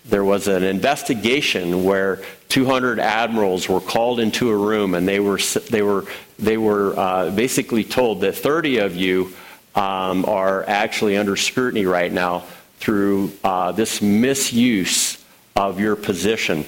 there 0.05 0.23
was 0.23 0.47
an 0.47 0.63
investigation 0.63 1.83
where 1.85 2.21
200 2.49 2.99
admirals 2.99 3.67
were 3.67 3.81
called 3.81 4.19
into 4.19 4.51
a 4.51 4.55
room 4.55 4.93
and 4.93 5.07
they 5.07 5.19
were, 5.19 5.39
they 5.71 5.81
were, 5.81 6.05
they 6.37 6.57
were 6.57 6.93
uh, 6.99 7.31
basically 7.31 7.83
told 7.83 8.21
that 8.21 8.35
30 8.35 8.77
of 8.79 8.95
you 8.95 9.33
um, 9.73 10.25
are 10.25 10.63
actually 10.67 11.17
under 11.17 11.35
scrutiny 11.35 11.85
right 11.85 12.11
now 12.11 12.43
through 12.77 13.31
uh, 13.43 13.71
this 13.71 14.01
misuse 14.01 15.24
of 15.55 15.79
your 15.79 15.95
position. 15.95 16.65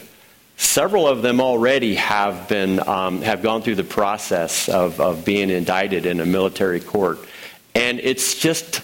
Several 0.55 1.07
of 1.07 1.21
them 1.21 1.41
already 1.41 1.95
have 1.95 2.47
been 2.47 2.79
um, 2.87 3.21
have 3.21 3.43
gone 3.43 3.61
through 3.61 3.75
the 3.75 3.83
process 3.83 4.69
of, 4.69 5.01
of 5.01 5.25
being 5.25 5.49
indicted 5.49 6.05
in 6.05 6.21
a 6.21 6.25
military 6.25 6.79
court, 6.79 7.19
and 7.75 7.99
it's 7.99 8.35
just 8.35 8.81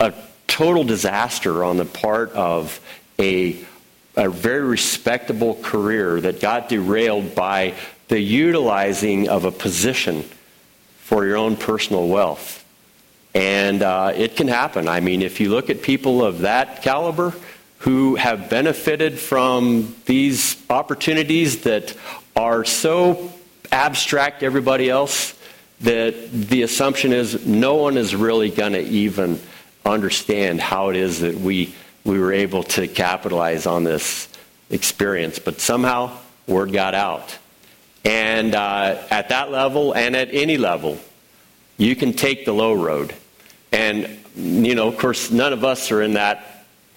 a 0.00 0.12
total 0.48 0.82
disaster 0.82 1.62
on 1.62 1.76
the 1.76 1.84
part 1.84 2.32
of 2.32 2.80
a 3.20 3.56
a 4.16 4.28
very 4.28 4.62
respectable 4.62 5.54
career 5.62 6.20
that 6.20 6.40
got 6.40 6.68
derailed 6.68 7.34
by 7.34 7.74
the 8.08 8.18
utilizing 8.18 9.28
of 9.28 9.44
a 9.44 9.50
position 9.52 10.24
for 10.98 11.26
your 11.26 11.36
own 11.36 11.56
personal 11.56 12.08
wealth. 12.08 12.64
And 13.34 13.82
uh, 13.82 14.12
it 14.14 14.36
can 14.36 14.46
happen. 14.46 14.88
I 14.88 15.00
mean, 15.00 15.22
if 15.22 15.40
you 15.40 15.50
look 15.50 15.68
at 15.70 15.82
people 15.82 16.24
of 16.24 16.40
that 16.40 16.82
caliber, 16.82 17.34
who 17.84 18.14
have 18.14 18.48
benefited 18.48 19.18
from 19.18 19.94
these 20.06 20.56
opportunities 20.70 21.64
that 21.64 21.94
are 22.34 22.64
so 22.64 23.30
abstract 23.70 24.42
everybody 24.42 24.88
else 24.88 25.38
that 25.80 26.14
the 26.32 26.62
assumption 26.62 27.12
is 27.12 27.46
no 27.46 27.74
one 27.74 27.98
is 27.98 28.16
really 28.16 28.48
going 28.48 28.72
to 28.72 28.80
even 28.80 29.38
understand 29.84 30.62
how 30.62 30.88
it 30.88 30.96
is 30.96 31.20
that 31.20 31.34
we, 31.34 31.74
we 32.04 32.18
were 32.18 32.32
able 32.32 32.62
to 32.62 32.88
capitalize 32.88 33.66
on 33.66 33.84
this 33.84 34.30
experience. 34.70 35.38
But 35.38 35.60
somehow, 35.60 36.16
word 36.46 36.72
got 36.72 36.94
out. 36.94 37.36
And 38.02 38.54
uh, 38.54 39.02
at 39.10 39.28
that 39.28 39.50
level 39.50 39.94
and 39.94 40.16
at 40.16 40.30
any 40.32 40.56
level, 40.56 40.98
you 41.76 41.94
can 41.94 42.14
take 42.14 42.46
the 42.46 42.54
low 42.54 42.72
road. 42.72 43.14
And, 43.72 44.24
you 44.34 44.74
know, 44.74 44.88
of 44.88 44.96
course, 44.96 45.30
none 45.30 45.52
of 45.52 45.64
us 45.64 45.90
are 45.90 46.00
in 46.00 46.14
that 46.14 46.53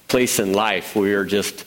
place 0.08 0.40
in 0.40 0.54
life. 0.54 0.96
We 0.96 1.14
are 1.14 1.26
just, 1.26 1.66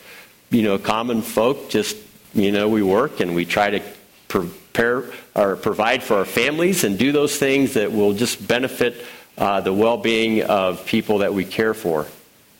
you 0.50 0.62
know, 0.62 0.78
common 0.78 1.22
folk. 1.22 1.70
Just, 1.70 1.96
you 2.34 2.52
know, 2.52 2.68
we 2.68 2.82
work 2.82 3.20
and 3.20 3.34
we 3.34 3.44
try 3.44 3.70
to 3.70 3.82
prepare 4.28 5.04
or 5.34 5.56
provide 5.56 6.02
for 6.02 6.16
our 6.16 6.24
families 6.24 6.84
and 6.84 6.98
do 6.98 7.12
those 7.12 7.36
things 7.36 7.74
that 7.74 7.92
will 7.92 8.12
just 8.12 8.46
benefit 8.46 9.04
uh, 9.36 9.60
the 9.60 9.72
well-being 9.72 10.42
of 10.42 10.86
people 10.86 11.18
that 11.18 11.34
we 11.34 11.44
care 11.44 11.74
for. 11.74 12.06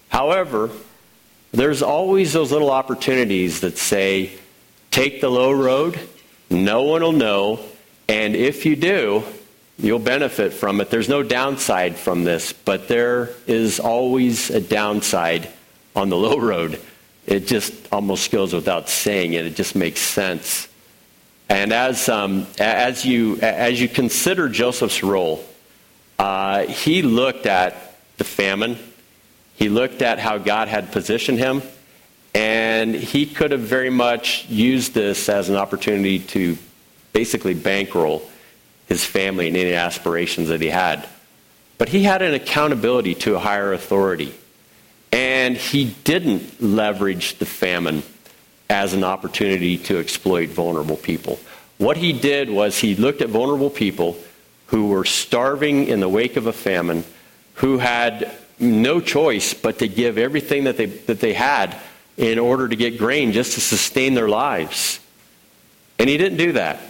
However, 0.09 0.71
there's 1.53 1.83
always 1.83 2.33
those 2.33 2.53
little 2.53 2.71
opportunities 2.71 3.61
that 3.61 3.79
say, 3.79 4.33
take 4.91 5.21
the 5.21 5.31
low 5.31 5.53
road. 5.53 5.99
No 6.49 6.83
one 6.83 7.03
will 7.03 7.13
know. 7.13 7.61
And 8.09 8.35
if 8.35 8.67
you 8.67 8.77
do, 8.77 9.23
you'll 9.79 9.99
benefit 9.99 10.53
from 10.53 10.81
it. 10.81 10.91
There's 10.91 11.09
no 11.09 11.23
downside 11.23 11.97
from 11.97 12.25
this, 12.25 12.53
but 12.53 12.89
there 12.89 13.31
is 13.47 13.79
always 13.79 14.51
a 14.51 14.61
downside 14.61 15.49
on 15.95 16.09
the 16.09 16.17
low 16.17 16.39
road, 16.39 16.81
it 17.27 17.47
just 17.47 17.73
almost 17.93 18.31
goes 18.31 18.53
without 18.53 18.89
saying 18.89 19.33
it. 19.35 19.47
It 19.47 19.57
just 19.57 19.75
makes 19.75 20.01
sense. 20.01 20.69
And 21.49 21.73
as, 21.73 22.09
um, 22.09 22.47
as, 22.59 23.05
you, 23.05 23.39
as 23.41 23.81
you 23.81 23.89
consider 23.89 24.49
Joseph's 24.49 25.03
role, 25.03 25.45
uh, 26.19 26.67
he 26.67 27.03
looked 27.03 27.47
at 27.47 27.97
the 28.19 28.25
famine, 28.25 28.79
he 29.57 29.69
looked 29.69 30.03
at 30.03 30.19
how 30.19 30.39
God 30.39 30.69
had 30.69 30.93
positioned 30.93 31.39
him, 31.39 31.63
and 32.35 32.95
he 32.95 33.27
could 33.27 33.51
have 33.51 33.61
very 33.61 33.91
much 33.91 34.47
used 34.49 34.95
this 34.95 35.29
as 35.29 35.49
an 35.49 35.57
opportunity 35.57 36.21
to 36.21 36.57
basically 37.13 37.55
bankroll 37.55 38.23
his 38.87 39.05
family 39.05 39.49
and 39.49 39.57
any 39.57 39.73
aspirations 39.73 40.49
that 40.49 40.61
he 40.61 40.69
had. 40.69 41.09
But 41.79 41.89
he 41.89 42.03
had 42.03 42.23
an 42.23 42.35
accountability 42.35 43.15
to 43.17 43.37
a 43.37 43.39
higher 43.39 43.73
authority. 43.73 44.35
And 45.12 45.57
he 45.57 45.97
didn't 46.05 46.62
leverage 46.62 47.38
the 47.38 47.47
famine 47.47 48.02
as 48.69 48.95
an 48.95 49.02
opportunity 49.02 49.76
to 49.79 49.99
exploit 49.99 50.50
vulnerable 50.50 50.97
people. 50.97 51.40
What 51.79 51.97
he 51.97 52.12
did 52.12 52.50
was 52.50 52.79
he 52.79 52.95
looked 52.95 53.21
at 53.21 53.29
vulnerable 53.29 53.71
people 53.71 54.17
who 54.67 54.88
were 54.88 55.05
starving 55.05 55.88
in 55.88 55.99
the 55.99 56.09
wake 56.09 56.37
of 56.37 56.47
a 56.47 56.52
famine, 56.52 57.05
who 57.55 57.79
had 57.79 58.31
no 58.61 59.00
choice 59.00 59.55
but 59.55 59.79
to 59.81 59.88
give 59.88 60.19
everything 60.19 60.64
that 60.64 60.76
they, 60.76 60.87
that 60.87 61.21
they 61.21 61.33
had 61.33 61.76
in 62.17 62.38
order 62.38 62.69
to 62.69 62.76
get 62.76 62.99
grain 62.99 63.33
just 63.33 63.55
to 63.55 63.61
sustain 63.61 64.14
their 64.14 64.29
lives. 64.29 65.00
And 65.99 66.09
he 66.09 66.17
didn't 66.19 66.38
do 66.38 66.52
that. 66.52 66.81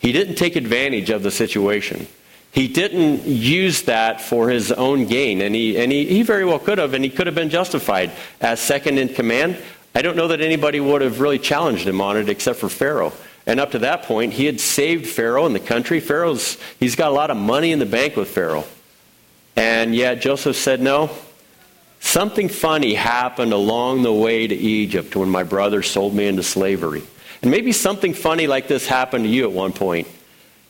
He 0.00 0.12
didn't 0.12 0.34
take 0.34 0.56
advantage 0.56 1.10
of 1.10 1.22
the 1.22 1.30
situation. 1.30 2.08
He 2.52 2.68
didn't 2.68 3.24
use 3.24 3.82
that 3.82 4.20
for 4.20 4.50
his 4.50 4.70
own 4.70 5.06
gain, 5.06 5.40
and 5.40 5.54
he, 5.54 5.78
and 5.78 5.90
he, 5.90 6.04
he 6.04 6.22
very 6.22 6.44
well 6.44 6.58
could 6.58 6.76
have, 6.76 6.92
and 6.92 7.02
he 7.02 7.08
could 7.08 7.26
have 7.26 7.34
been 7.34 7.48
justified 7.48 8.12
as 8.42 8.60
second 8.60 8.98
in 8.98 9.08
command. 9.08 9.56
I 9.94 10.02
don't 10.02 10.16
know 10.16 10.28
that 10.28 10.42
anybody 10.42 10.78
would 10.78 11.00
have 11.00 11.20
really 11.20 11.38
challenged 11.38 11.88
him 11.88 12.02
on 12.02 12.18
it 12.18 12.28
except 12.28 12.58
for 12.58 12.68
Pharaoh. 12.68 13.12
And 13.46 13.58
up 13.58 13.72
to 13.72 13.80
that 13.80 14.02
point, 14.02 14.34
he 14.34 14.44
had 14.44 14.60
saved 14.60 15.06
Pharaoh 15.06 15.46
and 15.46 15.54
the 15.54 15.60
country. 15.60 15.98
Pharaoh's, 15.98 16.58
he's 16.78 16.94
got 16.94 17.10
a 17.10 17.14
lot 17.14 17.30
of 17.30 17.38
money 17.38 17.72
in 17.72 17.78
the 17.78 17.86
bank 17.86 18.16
with 18.16 18.28
Pharaoh. 18.28 18.64
And 19.56 19.94
yet 19.94 20.20
Joseph 20.20 20.56
said, 20.56 20.80
No, 20.80 21.10
something 22.00 22.50
funny 22.50 22.94
happened 22.94 23.52
along 23.54 24.02
the 24.02 24.12
way 24.12 24.46
to 24.46 24.54
Egypt 24.54 25.16
when 25.16 25.30
my 25.30 25.42
brother 25.42 25.82
sold 25.82 26.14
me 26.14 26.26
into 26.26 26.42
slavery. 26.42 27.02
And 27.40 27.50
maybe 27.50 27.72
something 27.72 28.12
funny 28.12 28.46
like 28.46 28.68
this 28.68 28.86
happened 28.86 29.24
to 29.24 29.30
you 29.30 29.44
at 29.44 29.52
one 29.52 29.72
point. 29.72 30.06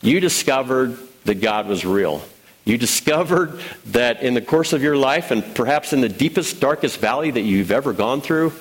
You 0.01 0.19
discovered 0.19 0.97
that 1.25 1.41
God 1.41 1.67
was 1.67 1.85
real. 1.85 2.23
You 2.65 2.77
discovered 2.77 3.59
that 3.87 4.23
in 4.23 4.33
the 4.33 4.41
course 4.41 4.71
of 4.73 4.81
your 4.81 4.95
life, 4.95 5.31
and 5.31 5.43
perhaps 5.55 5.91
in 5.91 6.01
the 6.01 6.09
deepest, 6.09 6.61
darkest 6.61 6.97
valley 6.99 7.31
that 7.31 7.41
you've 7.41 7.71
ever 7.71 7.91
gone 7.91 8.21
through, 8.21 8.53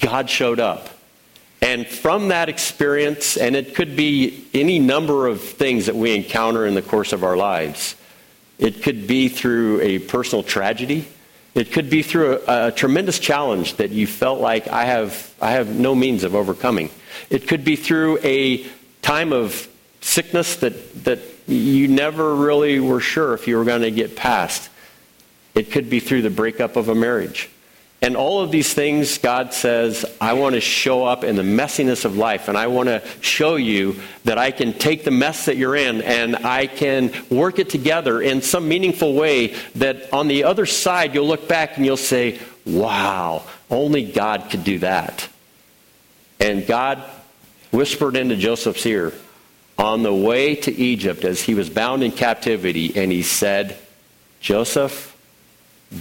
God 0.00 0.30
showed 0.30 0.60
up. 0.60 0.88
And 1.62 1.86
from 1.86 2.28
that 2.28 2.48
experience, 2.48 3.36
and 3.36 3.54
it 3.54 3.74
could 3.74 3.96
be 3.96 4.46
any 4.54 4.78
number 4.78 5.26
of 5.26 5.42
things 5.42 5.86
that 5.86 5.96
we 5.96 6.14
encounter 6.14 6.64
in 6.64 6.74
the 6.74 6.82
course 6.82 7.12
of 7.12 7.24
our 7.24 7.36
lives, 7.36 7.96
it 8.58 8.82
could 8.82 9.06
be 9.06 9.28
through 9.28 9.80
a 9.80 9.98
personal 9.98 10.42
tragedy. 10.42 11.06
It 11.54 11.72
could 11.72 11.90
be 11.90 12.02
through 12.02 12.42
a, 12.46 12.68
a, 12.68 12.72
tremendous 12.72 13.18
challenge 13.18 13.74
that 13.74 13.90
you 13.90 14.06
felt 14.06 14.40
like 14.40 14.68
I 14.68 14.84
have, 14.84 15.34
I 15.40 15.52
have 15.52 15.76
no 15.78 15.94
means 15.94 16.22
of 16.24 16.34
overcoming. 16.34 16.90
It 17.28 17.48
could 17.48 17.64
be 17.64 17.76
through 17.76 18.20
a 18.22 18.64
time 19.02 19.32
of 19.32 19.66
sickness 20.00 20.56
that, 20.56 21.04
that 21.04 21.20
you 21.46 21.88
never 21.88 22.34
really 22.34 22.80
were 22.80 23.00
sure 23.00 23.34
if 23.34 23.46
you 23.46 23.56
were 23.56 23.64
going 23.64 23.82
to 23.82 23.90
get 23.90 24.16
past. 24.16 24.68
It 25.54 25.70
could 25.70 25.90
be 25.90 26.00
through 26.00 26.22
the 26.22 26.30
breakup 26.30 26.76
of 26.76 26.88
a 26.88 26.94
marriage. 26.94 27.50
And 28.02 28.16
all 28.16 28.40
of 28.40 28.50
these 28.50 28.72
things, 28.72 29.18
God 29.18 29.52
says, 29.52 30.06
I 30.22 30.32
want 30.32 30.54
to 30.54 30.60
show 30.60 31.04
up 31.04 31.22
in 31.22 31.36
the 31.36 31.42
messiness 31.42 32.06
of 32.06 32.16
life, 32.16 32.48
and 32.48 32.56
I 32.56 32.68
want 32.68 32.88
to 32.88 33.02
show 33.20 33.56
you 33.56 34.00
that 34.24 34.38
I 34.38 34.52
can 34.52 34.72
take 34.72 35.04
the 35.04 35.10
mess 35.10 35.44
that 35.46 35.58
you're 35.58 35.76
in 35.76 36.00
and 36.00 36.36
I 36.36 36.66
can 36.66 37.12
work 37.28 37.58
it 37.58 37.68
together 37.68 38.22
in 38.22 38.40
some 38.40 38.68
meaningful 38.68 39.12
way 39.12 39.48
that 39.74 40.10
on 40.14 40.28
the 40.28 40.44
other 40.44 40.64
side 40.64 41.12
you'll 41.12 41.26
look 41.26 41.46
back 41.46 41.76
and 41.76 41.84
you'll 41.84 41.98
say, 41.98 42.38
wow, 42.64 43.44
only 43.68 44.10
God 44.10 44.48
could 44.48 44.64
do 44.64 44.78
that. 44.78 45.28
And 46.38 46.66
God 46.66 47.02
whispered 47.70 48.16
into 48.16 48.36
Joseph's 48.36 48.86
ear 48.86 49.12
on 49.80 50.02
the 50.02 50.14
way 50.14 50.54
to 50.54 50.70
Egypt 50.70 51.24
as 51.24 51.40
he 51.40 51.54
was 51.54 51.70
bound 51.70 52.02
in 52.02 52.12
captivity, 52.12 52.94
and 52.94 53.10
he 53.10 53.22
said, 53.22 53.78
Joseph, 54.38 55.16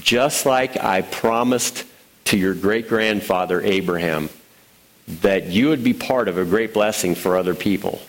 just 0.02 0.46
like 0.46 0.76
I 0.84 1.02
promised 1.02 1.86
to 2.26 2.38
your 2.38 2.54
great 2.54 2.90
grandfather 2.90 3.62
Abraham 3.62 4.30
that 5.22 5.46
you 5.46 5.70
would 5.70 5.84
be 5.84 5.94
part 5.94 6.28
of 6.28 6.38
a 6.38 6.44
great 6.44 6.74
blessing 6.74 7.16
for 7.16 7.38
other 7.38 7.56
people. 7.56 8.02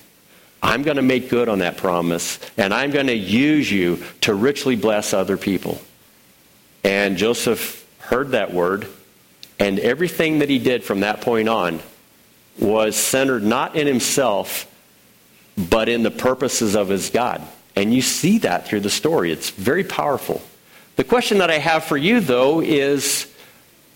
I'm 0.61 0.83
going 0.83 0.97
to 0.97 1.03
make 1.03 1.31
good 1.31 1.49
on 1.49 1.61
that 1.61 1.77
promise, 1.77 2.41
and 2.59 2.75
I'm 2.75 2.91
going 2.91 3.07
to 3.07 3.15
use 3.15 3.71
you 3.71 4.03
to 4.23 4.35
richly 4.35 4.75
bless 4.75 5.15
other 5.15 5.37
people. 5.37 5.81
And 6.83 7.17
Joseph 7.17 7.87
heard 8.01 8.33
that 8.33 8.53
word, 8.53 8.89
and 9.61 9.79
everything 9.79 10.41
that 10.41 10.51
he 10.51 10.59
did 10.59 10.83
from 10.83 11.01
that 11.01 11.21
point 11.21 11.49
on 11.49 11.79
was 12.59 12.97
centered 12.97 13.45
not 13.45 13.77
in 13.77 13.87
himself, 13.87 14.67
but 15.69 15.89
in 15.89 16.03
the 16.03 16.11
purposes 16.11 16.75
of 16.75 16.89
his 16.89 17.11
God. 17.11 17.43
And 17.77 17.93
you 17.95 18.03
see 18.03 18.39
that 18.39 18.67
through 18.67 18.81
the 18.81 18.91
story. 18.91 19.33
It's 19.33 19.51
very 19.51 19.85
powerful. 19.85 20.43
The 20.97 21.05
question 21.05 21.39
that 21.39 21.51
I 21.51 21.59
have 21.59 21.85
for 21.85 21.97
you, 21.97 22.21
though, 22.21 22.61
is 22.61 23.33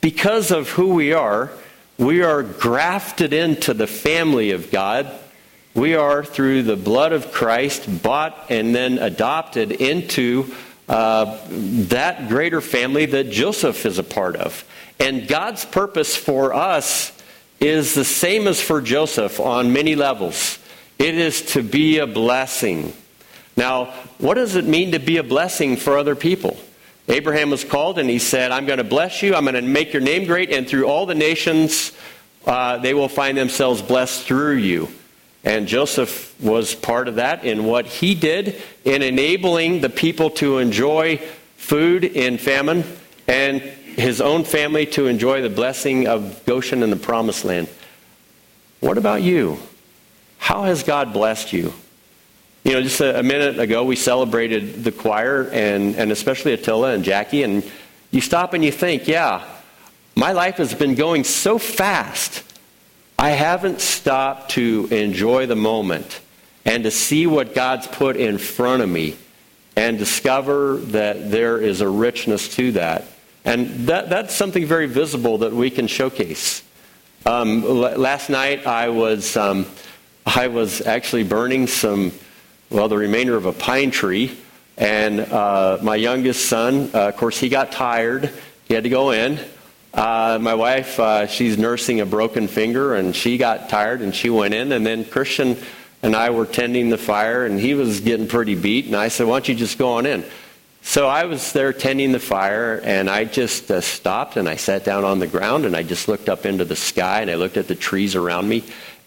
because 0.01 0.51
of 0.51 0.71
who 0.71 0.95
we 0.95 1.13
are, 1.13 1.51
we 1.99 2.23
are 2.23 2.43
grafted 2.43 3.33
into 3.33 3.75
the 3.75 3.87
family 3.87 4.51
of 4.51 4.71
God. 4.71 5.11
We 5.75 5.95
are, 5.97 6.25
through 6.25 6.63
the 6.63 6.77
blood 6.77 7.13
of 7.13 7.33
Christ, 7.33 8.03
bought 8.03 8.47
and 8.49 8.75
then 8.75 8.99
adopted 8.99 9.73
into 9.73 10.55
uh, 10.89 11.39
that 11.49 12.29
greater 12.29 12.61
family 12.61 13.07
that 13.07 13.31
Joseph 13.31 13.87
is 13.87 13.99
a 13.99 14.05
part 14.05 14.37
of. 14.37 14.65
And 15.01 15.27
God's 15.27 15.65
purpose 15.65 16.17
for 16.17 16.55
us 16.55 17.13
is 17.61 17.95
the 17.95 18.05
same 18.05 18.47
as 18.47 18.61
for 18.61 18.81
Joseph 18.81 19.41
on 19.41 19.73
many 19.73 19.95
levels 19.95 20.59
it 20.99 21.15
is 21.15 21.43
to 21.53 21.63
be 21.63 21.99
a 21.99 22.07
blessing. 22.07 22.93
Now, 23.57 23.87
what 24.19 24.35
does 24.35 24.57
it 24.57 24.65
mean 24.65 24.93
to 24.93 24.99
be 24.99 25.19
a 25.19 25.23
blessing 25.23 25.77
for 25.77 25.99
other 25.99 26.17
people? 26.17 26.57
Abraham 27.09 27.51
was 27.51 27.65
called 27.65 27.99
and 27.99 28.09
he 28.09 28.19
said, 28.19 28.51
I'm 28.51 28.67
going 28.67 28.79
to 28.79 28.85
bless 28.85 29.23
you, 29.23 29.35
I'm 29.35 29.45
going 29.45 29.55
to 29.55 29.63
make 29.63 29.93
your 29.93 30.03
name 30.03 30.25
great, 30.25 30.51
and 30.51 30.67
through 30.67 30.87
all 30.87 31.07
the 31.07 31.15
nations 31.15 31.93
uh, 32.47 32.79
they 32.79 32.95
will 32.95 33.09
find 33.09 33.37
themselves 33.37 33.83
blessed 33.83 34.25
through 34.25 34.57
you. 34.57 34.89
And 35.45 35.69
Joseph 35.69 36.35
was 36.41 36.75
part 36.75 37.07
of 37.07 37.17
that 37.17 37.45
in 37.45 37.67
what 37.67 37.87
he 37.87 38.15
did 38.15 38.61
in 38.85 39.03
enabling 39.03 39.83
the 39.83 39.91
people 39.91 40.31
to 40.31 40.59
enjoy 40.59 41.19
food 41.57 42.05
in 42.05 42.39
famine 42.39 42.85
and 43.29 43.61
his 43.61 44.21
own 44.21 44.45
family 44.45 44.87
to 44.87 45.07
enjoy 45.07 45.43
the 45.43 45.51
blessing 45.51 46.09
of 46.09 46.45
Goshen 46.47 46.83
and 46.83 46.91
the 46.91 46.97
promised 46.97 47.45
land. 47.45 47.69
What 48.81 48.97
about 48.97 49.23
you? 49.23 49.59
How 50.45 50.65
has 50.65 50.83
God 50.83 51.15
blessed 51.15 51.55
you? 51.55 51.73
You 52.65 52.75
know, 52.75 52.83
just 52.83 53.01
a, 53.01 53.21
a, 53.21 53.23
minute 53.23 53.59
ago, 53.59 53.83
we 53.83 53.97
celebrated 53.97 54.85
the 54.85 54.93
choir 54.93 55.49
and, 55.51 55.97
and 55.97 56.13
especially 56.13 56.53
Attila 56.53 56.93
and 56.93 57.03
Jackie, 57.03 57.45
and 57.45 57.65
you 58.11 58.21
stop 58.21 58.53
and 58.53 58.63
you 58.63 58.71
think, 58.71 59.09
yeah, 59.09 59.43
my 60.15 60.33
life 60.33 60.57
has 60.57 60.75
been 60.75 60.97
going 60.97 61.25
so 61.25 61.57
fast. 61.57 62.45
I 63.19 63.31
haven't 63.31 63.81
stopped 63.81 64.51
to 64.51 64.87
enjoy 64.91 65.47
the 65.47 65.57
moment 65.57 66.21
and 66.67 66.85
to 66.85 66.91
see 66.91 67.27
what 67.27 67.55
God's 67.55 67.87
put 67.87 68.17
in 68.17 68.37
front 68.37 68.83
of 68.83 68.89
me 68.91 69.17
and 69.77 69.97
discover 69.97 70.77
that 70.77 71.31
there 71.31 71.57
is 71.57 71.81
a 71.81 71.89
richness 71.89 72.55
to 72.57 72.73
that. 72.73 73.07
And 73.47 73.87
that, 73.87 74.11
that's 74.11 74.35
something 74.35 74.67
very 74.67 74.89
visible 74.89 75.39
that 75.39 75.55
we 75.55 75.71
can 75.71 75.87
showcase. 75.87 76.63
Um, 77.25 77.65
l- 77.65 77.97
last 77.97 78.29
night, 78.29 78.67
I 78.67 78.91
was, 78.91 79.39
um, 79.39 79.65
I 80.27 80.49
was 80.49 80.81
actually 80.81 81.25
burning 81.25 81.67
some 81.67 82.13
well, 82.71 82.89
the 82.89 82.97
remainder 82.97 83.37
of 83.37 83.47
a 83.47 83.53
pine 83.53 83.91
tree. 83.91 84.37
And 84.77 85.21
uh, 85.21 85.79
my 85.83 85.97
youngest 85.97 86.47
son, 86.47 86.91
uh, 86.93 87.09
of 87.09 87.17
course, 87.17 87.39
he 87.39 87.49
got 87.49 87.71
tired. 87.71 88.33
He 88.65 88.75
had 88.75 88.85
to 88.85 88.91
go 88.91 89.11
in. 89.11 89.39
Uh, 89.93 90.39
my 90.41 90.55
wife, 90.55 90.99
uh, 90.99 91.27
she's 91.29 91.57
nursing 91.57 92.01
a 92.01 92.07
broken 92.07 92.49
finger, 92.49 92.95
and 92.95 93.15
she 93.15 93.39
got 93.39 93.69
tired 93.69 94.01
and 94.01 94.13
she 94.13 94.31
went 94.31 94.55
in. 94.55 94.73
And 94.73 94.85
then 94.85 95.05
Christian 95.05 95.57
and 96.03 96.17
I 96.17 96.31
were 96.31 96.47
tending 96.47 96.89
the 96.89 96.99
fire, 96.99 97.47
and 97.47 97.61
he 97.61 97.75
was 97.75 98.01
getting 98.01 98.27
pretty 98.27 98.57
beat. 98.57 98.87
And 98.87 98.97
I 98.97 99.09
said, 99.09 99.27
Why 99.27 99.35
don't 99.35 99.49
you 99.49 99.55
just 99.55 99.79
go 99.79 99.93
on 99.93 100.07
in? 100.07 100.25
So 100.83 101.09
I 101.09 101.25
was 101.25 101.53
there 101.53 101.73
tending 101.73 102.13
the 102.13 102.19
fire, 102.19 102.81
and 102.83 103.09
I 103.09 103.25
just 103.25 103.71
uh, 103.71 103.81
stopped 103.81 104.37
and 104.37 104.49
I 104.49 104.57
sat 104.57 104.85
down 104.85 105.05
on 105.05 105.19
the 105.19 105.27
ground 105.27 105.65
and 105.65 105.75
I 105.75 105.83
just 105.83 106.09
looked 106.09 106.29
up 106.29 106.45
into 106.45 106.65
the 106.67 106.77
sky 106.77 107.23
and 107.23 107.31
I 107.31 107.37
looked 107.37 107.57
at 107.57 107.69
the 107.69 107.75
trees 107.75 108.15
around 108.15 108.49
me. 108.49 108.65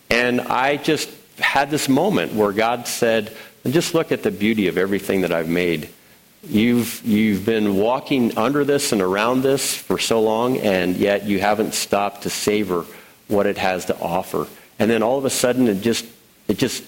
And 0.09 0.41
I 0.41 0.77
just 0.77 1.09
had 1.39 1.69
this 1.69 1.87
moment 1.87 2.33
where 2.33 2.51
God 2.51 2.87
said, 2.87 3.35
and 3.63 3.73
just 3.73 3.93
look 3.93 4.11
at 4.11 4.23
the 4.23 4.31
beauty 4.31 4.67
of 4.67 4.77
everything 4.77 5.21
that 5.21 5.31
I've 5.31 5.49
made. 5.49 5.89
You've, 6.43 7.03
you've 7.05 7.45
been 7.45 7.75
walking 7.75 8.37
under 8.37 8.63
this 8.63 8.91
and 8.91 9.01
around 9.01 9.41
this 9.41 9.75
for 9.75 9.97
so 9.97 10.21
long, 10.21 10.57
and 10.57 10.95
yet 10.95 11.25
you 11.25 11.39
haven't 11.39 11.73
stopped 11.73 12.23
to 12.23 12.29
savor 12.29 12.85
what 13.27 13.45
it 13.45 13.57
has 13.57 13.85
to 13.85 13.99
offer. 13.99 14.47
And 14.79 14.89
then 14.89 15.03
all 15.03 15.17
of 15.17 15.25
a 15.25 15.29
sudden, 15.29 15.67
it 15.67 15.81
just, 15.81 16.05
it 16.47 16.57
just 16.57 16.83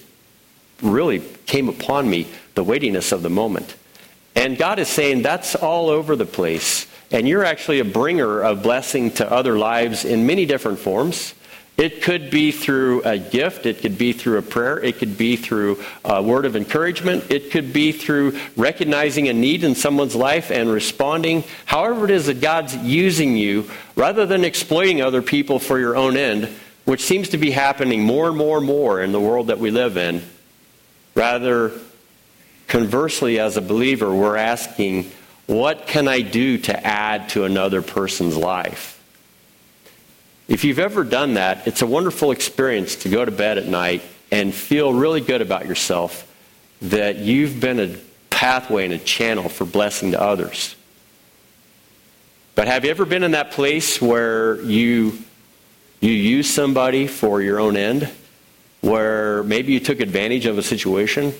really 0.82 1.22
came 1.46 1.68
upon 1.68 2.08
me 2.08 2.26
the 2.54 2.64
weightiness 2.64 3.12
of 3.12 3.22
the 3.22 3.30
moment. 3.30 3.76
And 4.34 4.56
God 4.56 4.78
is 4.78 4.88
saying 4.88 5.22
that's 5.22 5.54
all 5.54 5.90
over 5.90 6.16
the 6.16 6.26
place. 6.26 6.86
And 7.10 7.28
you're 7.28 7.44
actually 7.44 7.80
a 7.80 7.84
bringer 7.84 8.40
of 8.40 8.62
blessing 8.62 9.10
to 9.12 9.30
other 9.30 9.58
lives 9.58 10.04
in 10.04 10.26
many 10.26 10.46
different 10.46 10.78
forms. 10.78 11.34
It 11.80 12.02
could 12.02 12.30
be 12.30 12.52
through 12.52 13.04
a 13.04 13.16
gift, 13.16 13.64
it 13.64 13.78
could 13.78 13.96
be 13.96 14.12
through 14.12 14.36
a 14.36 14.42
prayer, 14.42 14.78
it 14.78 14.98
could 14.98 15.16
be 15.16 15.36
through 15.36 15.82
a 16.04 16.22
word 16.22 16.44
of 16.44 16.54
encouragement, 16.54 17.30
it 17.30 17.50
could 17.50 17.72
be 17.72 17.90
through 17.90 18.38
recognizing 18.54 19.28
a 19.28 19.32
need 19.32 19.64
in 19.64 19.74
someone's 19.74 20.14
life 20.14 20.50
and 20.50 20.70
responding. 20.70 21.42
However, 21.64 22.04
it 22.04 22.10
is 22.10 22.26
that 22.26 22.42
God's 22.42 22.76
using 22.76 23.34
you, 23.34 23.70
rather 23.96 24.26
than 24.26 24.44
exploiting 24.44 25.00
other 25.00 25.22
people 25.22 25.58
for 25.58 25.78
your 25.78 25.96
own 25.96 26.18
end, 26.18 26.50
which 26.84 27.00
seems 27.00 27.30
to 27.30 27.38
be 27.38 27.50
happening 27.50 28.02
more 28.02 28.28
and 28.28 28.36
more 28.36 28.58
and 28.58 28.66
more 28.66 29.00
in 29.00 29.12
the 29.12 29.20
world 29.20 29.46
that 29.46 29.58
we 29.58 29.70
live 29.70 29.96
in, 29.96 30.20
rather, 31.14 31.72
conversely, 32.68 33.40
as 33.40 33.56
a 33.56 33.62
believer, 33.62 34.14
we're 34.14 34.36
asking, 34.36 35.10
what 35.46 35.86
can 35.86 36.08
I 36.08 36.20
do 36.20 36.58
to 36.58 36.86
add 36.86 37.30
to 37.30 37.44
another 37.44 37.80
person's 37.80 38.36
life? 38.36 38.99
If 40.50 40.64
you've 40.64 40.80
ever 40.80 41.04
done 41.04 41.34
that, 41.34 41.68
it's 41.68 41.80
a 41.80 41.86
wonderful 41.86 42.32
experience 42.32 42.96
to 42.96 43.08
go 43.08 43.24
to 43.24 43.30
bed 43.30 43.56
at 43.56 43.66
night 43.66 44.02
and 44.32 44.52
feel 44.52 44.92
really 44.92 45.20
good 45.20 45.42
about 45.42 45.66
yourself 45.66 46.26
that 46.82 47.18
you've 47.18 47.60
been 47.60 47.78
a 47.78 47.96
pathway 48.30 48.84
and 48.84 48.92
a 48.92 48.98
channel 48.98 49.48
for 49.48 49.64
blessing 49.64 50.10
to 50.10 50.20
others. 50.20 50.74
But 52.56 52.66
have 52.66 52.84
you 52.84 52.90
ever 52.90 53.04
been 53.04 53.22
in 53.22 53.30
that 53.30 53.52
place 53.52 54.02
where 54.02 54.60
you 54.62 55.18
you 56.00 56.10
use 56.10 56.50
somebody 56.50 57.06
for 57.06 57.40
your 57.40 57.60
own 57.60 57.76
end? 57.76 58.10
Where 58.80 59.44
maybe 59.44 59.72
you 59.72 59.78
took 59.78 60.00
advantage 60.00 60.46
of 60.46 60.58
a 60.58 60.62
situation? 60.64 61.32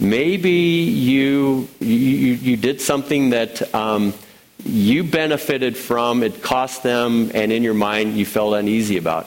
Maybe 0.00 0.50
you, 0.50 1.68
you, 1.78 1.96
you 1.96 2.56
did 2.56 2.80
something 2.80 3.30
that 3.30 3.72
um, 3.74 4.14
you 4.64 5.04
benefited 5.04 5.76
from, 5.76 6.22
it 6.22 6.42
cost 6.42 6.82
them, 6.82 7.30
and 7.34 7.52
in 7.52 7.62
your 7.62 7.74
mind 7.74 8.16
you 8.16 8.26
felt 8.26 8.54
uneasy 8.54 8.96
about. 8.96 9.26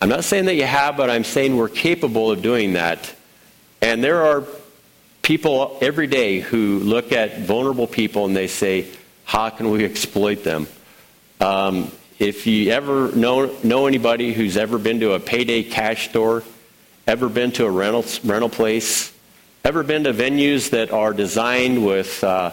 I'm 0.00 0.08
not 0.08 0.24
saying 0.24 0.44
that 0.46 0.54
you 0.54 0.64
have, 0.64 0.96
but 0.96 1.10
I'm 1.10 1.24
saying 1.24 1.56
we're 1.56 1.68
capable 1.68 2.30
of 2.30 2.42
doing 2.42 2.74
that. 2.74 3.14
And 3.80 4.04
there 4.04 4.24
are 4.26 4.44
people 5.22 5.78
every 5.80 6.06
day 6.06 6.40
who 6.40 6.78
look 6.80 7.12
at 7.12 7.40
vulnerable 7.40 7.86
people 7.86 8.26
and 8.26 8.36
they 8.36 8.46
say, 8.46 8.86
how 9.24 9.50
can 9.50 9.70
we 9.70 9.84
exploit 9.84 10.44
them? 10.44 10.66
Um, 11.40 11.90
if 12.18 12.46
you 12.46 12.70
ever 12.70 13.10
know, 13.12 13.54
know 13.62 13.86
anybody 13.86 14.32
who's 14.32 14.56
ever 14.56 14.78
been 14.78 15.00
to 15.00 15.12
a 15.12 15.20
payday 15.20 15.62
cash 15.62 16.08
store, 16.08 16.42
ever 17.06 17.28
been 17.28 17.52
to 17.52 17.66
a 17.66 17.70
rental, 17.70 18.04
rental 18.24 18.48
place, 18.48 19.12
ever 19.64 19.82
been 19.82 20.04
to 20.04 20.12
venues 20.12 20.70
that 20.70 20.92
are 20.92 21.12
designed 21.12 21.84
with, 21.84 22.22
uh, 22.22 22.52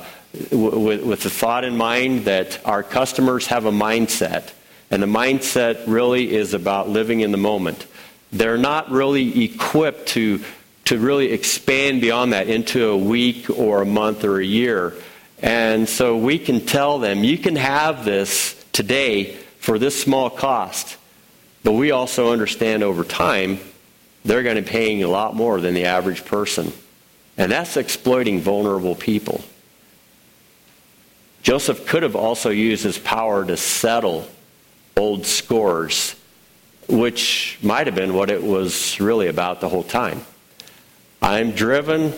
with, 0.51 1.03
with 1.03 1.23
the 1.23 1.29
thought 1.29 1.63
in 1.63 1.77
mind 1.77 2.25
that 2.25 2.59
our 2.65 2.83
customers 2.83 3.47
have 3.47 3.65
a 3.65 3.71
mindset, 3.71 4.51
and 4.89 5.01
the 5.01 5.07
mindset 5.07 5.83
really 5.87 6.33
is 6.33 6.53
about 6.53 6.89
living 6.89 7.21
in 7.21 7.31
the 7.31 7.37
moment. 7.37 7.85
They're 8.31 8.57
not 8.57 8.89
really 8.89 9.43
equipped 9.43 10.07
to, 10.09 10.43
to 10.85 10.97
really 10.97 11.31
expand 11.31 12.01
beyond 12.01 12.33
that 12.33 12.47
into 12.47 12.89
a 12.89 12.97
week 12.97 13.49
or 13.49 13.81
a 13.81 13.85
month 13.85 14.23
or 14.23 14.39
a 14.39 14.45
year. 14.45 14.93
And 15.41 15.87
so 15.87 16.17
we 16.17 16.39
can 16.39 16.65
tell 16.65 16.99
them, 16.99 17.23
you 17.23 17.37
can 17.37 17.55
have 17.55 18.05
this 18.05 18.55
today 18.71 19.35
for 19.59 19.77
this 19.77 20.01
small 20.01 20.29
cost. 20.29 20.97
But 21.63 21.73
we 21.73 21.91
also 21.91 22.31
understand 22.31 22.83
over 22.83 23.03
time 23.03 23.59
they're 24.25 24.43
going 24.43 24.55
to 24.55 24.61
be 24.61 24.69
paying 24.69 25.03
a 25.03 25.07
lot 25.07 25.35
more 25.35 25.61
than 25.61 25.73
the 25.73 25.85
average 25.85 26.25
person. 26.25 26.73
And 27.37 27.51
that's 27.51 27.77
exploiting 27.77 28.41
vulnerable 28.41 28.95
people. 28.95 29.43
Joseph 31.43 31.85
could 31.85 32.03
have 32.03 32.15
also 32.15 32.49
used 32.49 32.83
his 32.83 32.97
power 32.97 33.45
to 33.45 33.57
settle 33.57 34.27
old 34.95 35.25
scores, 35.25 36.15
which 36.87 37.59
might 37.61 37.87
have 37.87 37.95
been 37.95 38.13
what 38.13 38.31
it 38.31 38.41
was 38.41 38.99
really 38.99 39.27
about 39.27 39.59
the 39.59 39.69
whole 39.69 39.83
time. 39.83 40.21
I'm 41.21 41.51
driven 41.51 42.13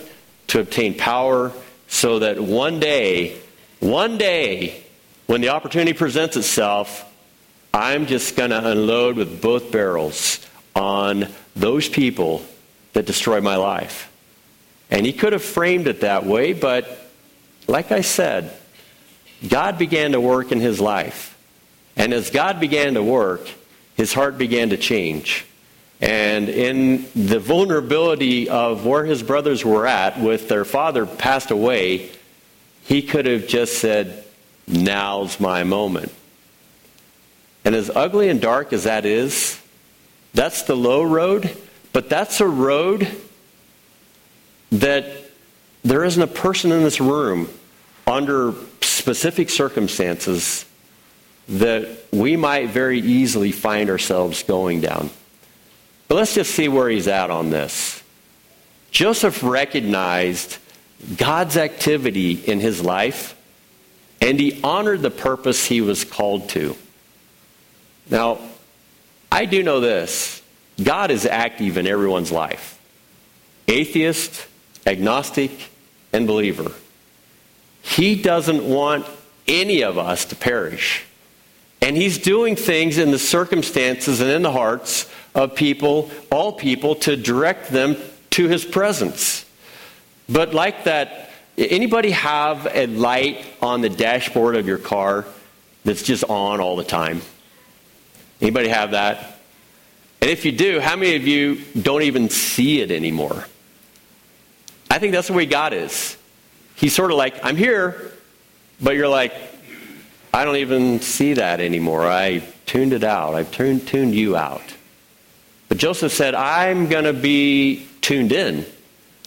to 0.48 0.60
obtain 0.60 0.94
power 0.94 1.52
so 1.88 2.20
that 2.20 2.40
one 2.40 2.80
day, 2.80 3.36
one 3.80 4.16
day, 4.16 4.84
when 5.26 5.40
the 5.40 5.50
opportunity 5.50 5.92
presents 5.92 6.36
itself, 6.36 7.04
I'm 7.74 8.06
just 8.06 8.36
going 8.36 8.50
to 8.50 8.70
unload 8.70 9.16
with 9.16 9.42
both 9.42 9.72
barrels 9.72 10.44
on 10.74 11.28
those 11.54 11.88
people 11.88 12.44
that 12.92 13.06
destroy 13.06 13.40
my 13.40 13.56
life. 13.56 14.12
And 14.90 15.04
he 15.04 15.12
could 15.12 15.32
have 15.32 15.42
framed 15.42 15.88
it 15.88 16.02
that 16.02 16.24
way, 16.24 16.52
but 16.52 16.88
like 17.66 17.90
I 17.90 18.02
said, 18.02 18.56
God 19.46 19.78
began 19.78 20.12
to 20.12 20.20
work 20.20 20.52
in 20.52 20.60
his 20.60 20.80
life. 20.80 21.36
And 21.96 22.12
as 22.12 22.30
God 22.30 22.60
began 22.60 22.94
to 22.94 23.02
work, 23.02 23.48
his 23.96 24.12
heart 24.12 24.38
began 24.38 24.70
to 24.70 24.76
change. 24.76 25.46
And 26.00 26.48
in 26.48 27.06
the 27.14 27.38
vulnerability 27.38 28.48
of 28.50 28.84
where 28.84 29.04
his 29.04 29.22
brothers 29.22 29.64
were 29.64 29.86
at, 29.86 30.20
with 30.20 30.48
their 30.48 30.64
father 30.64 31.06
passed 31.06 31.50
away, 31.50 32.10
he 32.84 33.02
could 33.02 33.26
have 33.26 33.46
just 33.46 33.78
said, 33.78 34.24
Now's 34.68 35.38
my 35.38 35.64
moment. 35.64 36.12
And 37.64 37.74
as 37.74 37.90
ugly 37.90 38.28
and 38.28 38.40
dark 38.40 38.72
as 38.72 38.84
that 38.84 39.06
is, 39.06 39.60
that's 40.34 40.62
the 40.62 40.76
low 40.76 41.02
road, 41.02 41.56
but 41.92 42.08
that's 42.08 42.40
a 42.40 42.46
road 42.46 43.08
that 44.70 45.06
there 45.82 46.04
isn't 46.04 46.22
a 46.22 46.26
person 46.26 46.72
in 46.72 46.82
this 46.82 47.00
room 47.00 47.48
under 48.06 48.52
specific 48.86 49.50
circumstances 49.50 50.64
that 51.48 52.04
we 52.12 52.36
might 52.36 52.70
very 52.70 53.00
easily 53.00 53.52
find 53.52 53.88
ourselves 53.90 54.42
going 54.42 54.80
down. 54.80 55.10
But 56.08 56.16
let's 56.16 56.34
just 56.34 56.54
see 56.54 56.68
where 56.68 56.88
he's 56.88 57.08
at 57.08 57.30
on 57.30 57.50
this. 57.50 58.02
Joseph 58.90 59.42
recognized 59.42 60.58
God's 61.16 61.56
activity 61.56 62.32
in 62.32 62.60
his 62.60 62.82
life, 62.82 63.36
and 64.20 64.40
he 64.40 64.60
honored 64.62 65.02
the 65.02 65.10
purpose 65.10 65.66
he 65.66 65.80
was 65.80 66.04
called 66.04 66.48
to. 66.50 66.76
Now, 68.10 68.38
I 69.30 69.44
do 69.44 69.62
know 69.62 69.80
this 69.80 70.42
God 70.82 71.10
is 71.10 71.26
active 71.26 71.76
in 71.76 71.86
everyone's 71.86 72.32
life 72.32 72.80
atheist, 73.68 74.46
agnostic, 74.86 75.50
and 76.12 76.26
believer. 76.26 76.72
He 77.86 78.20
doesn't 78.20 78.68
want 78.68 79.06
any 79.46 79.82
of 79.84 79.96
us 79.96 80.24
to 80.26 80.36
perish. 80.36 81.04
And 81.80 81.96
He's 81.96 82.18
doing 82.18 82.56
things 82.56 82.98
in 82.98 83.12
the 83.12 83.18
circumstances 83.18 84.20
and 84.20 84.28
in 84.28 84.42
the 84.42 84.50
hearts 84.50 85.08
of 85.36 85.54
people, 85.54 86.10
all 86.30 86.52
people, 86.52 86.96
to 86.96 87.16
direct 87.16 87.70
them 87.70 87.96
to 88.30 88.48
His 88.48 88.64
presence. 88.64 89.46
But 90.28 90.52
like 90.52 90.84
that, 90.84 91.30
anybody 91.56 92.10
have 92.10 92.66
a 92.74 92.86
light 92.88 93.46
on 93.62 93.82
the 93.82 93.88
dashboard 93.88 94.56
of 94.56 94.66
your 94.66 94.78
car 94.78 95.24
that's 95.84 96.02
just 96.02 96.24
on 96.24 96.60
all 96.60 96.74
the 96.74 96.84
time? 96.84 97.22
Anybody 98.40 98.68
have 98.68 98.90
that? 98.90 99.38
And 100.20 100.28
if 100.28 100.44
you 100.44 100.50
do, 100.50 100.80
how 100.80 100.96
many 100.96 101.14
of 101.14 101.26
you 101.26 101.62
don't 101.80 102.02
even 102.02 102.30
see 102.30 102.80
it 102.80 102.90
anymore? 102.90 103.46
I 104.90 104.98
think 104.98 105.12
that's 105.12 105.28
the 105.28 105.34
way 105.34 105.46
God 105.46 105.72
is. 105.72 106.16
He's 106.76 106.94
sort 106.94 107.10
of 107.10 107.16
like, 107.16 107.44
I'm 107.44 107.56
here, 107.56 108.12
but 108.80 108.94
you're 108.96 109.08
like, 109.08 109.32
I 110.32 110.44
don't 110.44 110.56
even 110.56 111.00
see 111.00 111.34
that 111.34 111.60
anymore. 111.60 112.06
I 112.06 112.42
tuned 112.66 112.92
it 112.92 113.04
out. 113.04 113.34
I've 113.34 113.50
tuned, 113.50 113.88
tuned 113.88 114.14
you 114.14 114.36
out. 114.36 114.62
But 115.68 115.78
Joseph 115.78 116.12
said, 116.12 116.34
I'm 116.34 116.88
going 116.88 117.04
to 117.04 117.12
be 117.12 117.88
tuned 118.00 118.32
in, 118.32 118.64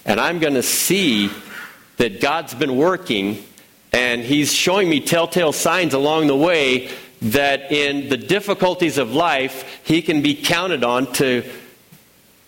and 0.06 0.20
I'm 0.20 0.40
going 0.40 0.54
to 0.54 0.64
see 0.64 1.30
that 1.98 2.22
God's 2.22 2.54
been 2.54 2.78
working, 2.78 3.44
and 3.92 4.22
He's 4.22 4.54
showing 4.54 4.90
me 4.90 5.02
telltale 5.02 5.52
signs 5.52 5.94
along 5.94 6.28
the 6.28 6.38
way 6.38 6.90
that 7.22 7.72
in 7.72 8.10
the 8.10 8.18
difficulties 8.18 8.98
of 8.98 9.14
life, 9.14 9.82
he 9.84 10.02
can 10.02 10.22
be 10.22 10.36
counted 10.36 10.84
on 10.84 11.12
to, 11.14 11.44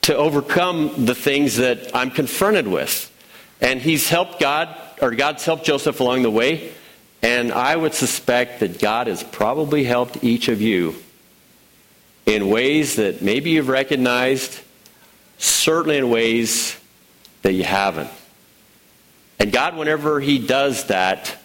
to 0.04 0.16
overcome 0.16 1.06
the 1.06 1.16
things 1.16 1.58
that 1.58 1.94
I'm 1.96 2.12
confronted 2.12 2.68
with. 2.68 3.08
And 3.60 3.82
he's 3.82 4.08
helped 4.08 4.40
God, 4.40 4.76
or 5.02 5.12
God's 5.12 5.44
helped 5.44 5.66
Joseph 5.66 6.00
along 6.00 6.22
the 6.22 6.32
way. 6.32 6.72
And 7.24 7.52
I 7.52 7.76
would 7.76 7.94
suspect 7.94 8.62
that 8.62 8.80
God 8.80 9.08
has 9.08 9.24
probably 9.24 9.84
helped 9.84 10.24
each 10.24 10.48
of 10.48 10.62
you 10.62 10.96
in 12.26 12.50
ways 12.50 12.96
that 12.96 13.22
maybe 13.22 13.52
you've 13.52 13.68
recognized, 13.68 14.60
certainly 15.38 15.98
in 15.98 16.10
ways 16.10 16.78
that 17.42 17.54
you 17.54 17.64
haven't. 17.64 18.10
And 19.40 19.52
God, 19.52 19.76
whenever 19.76 20.20
He 20.20 20.40
does 20.40 20.86
that, 20.86 21.36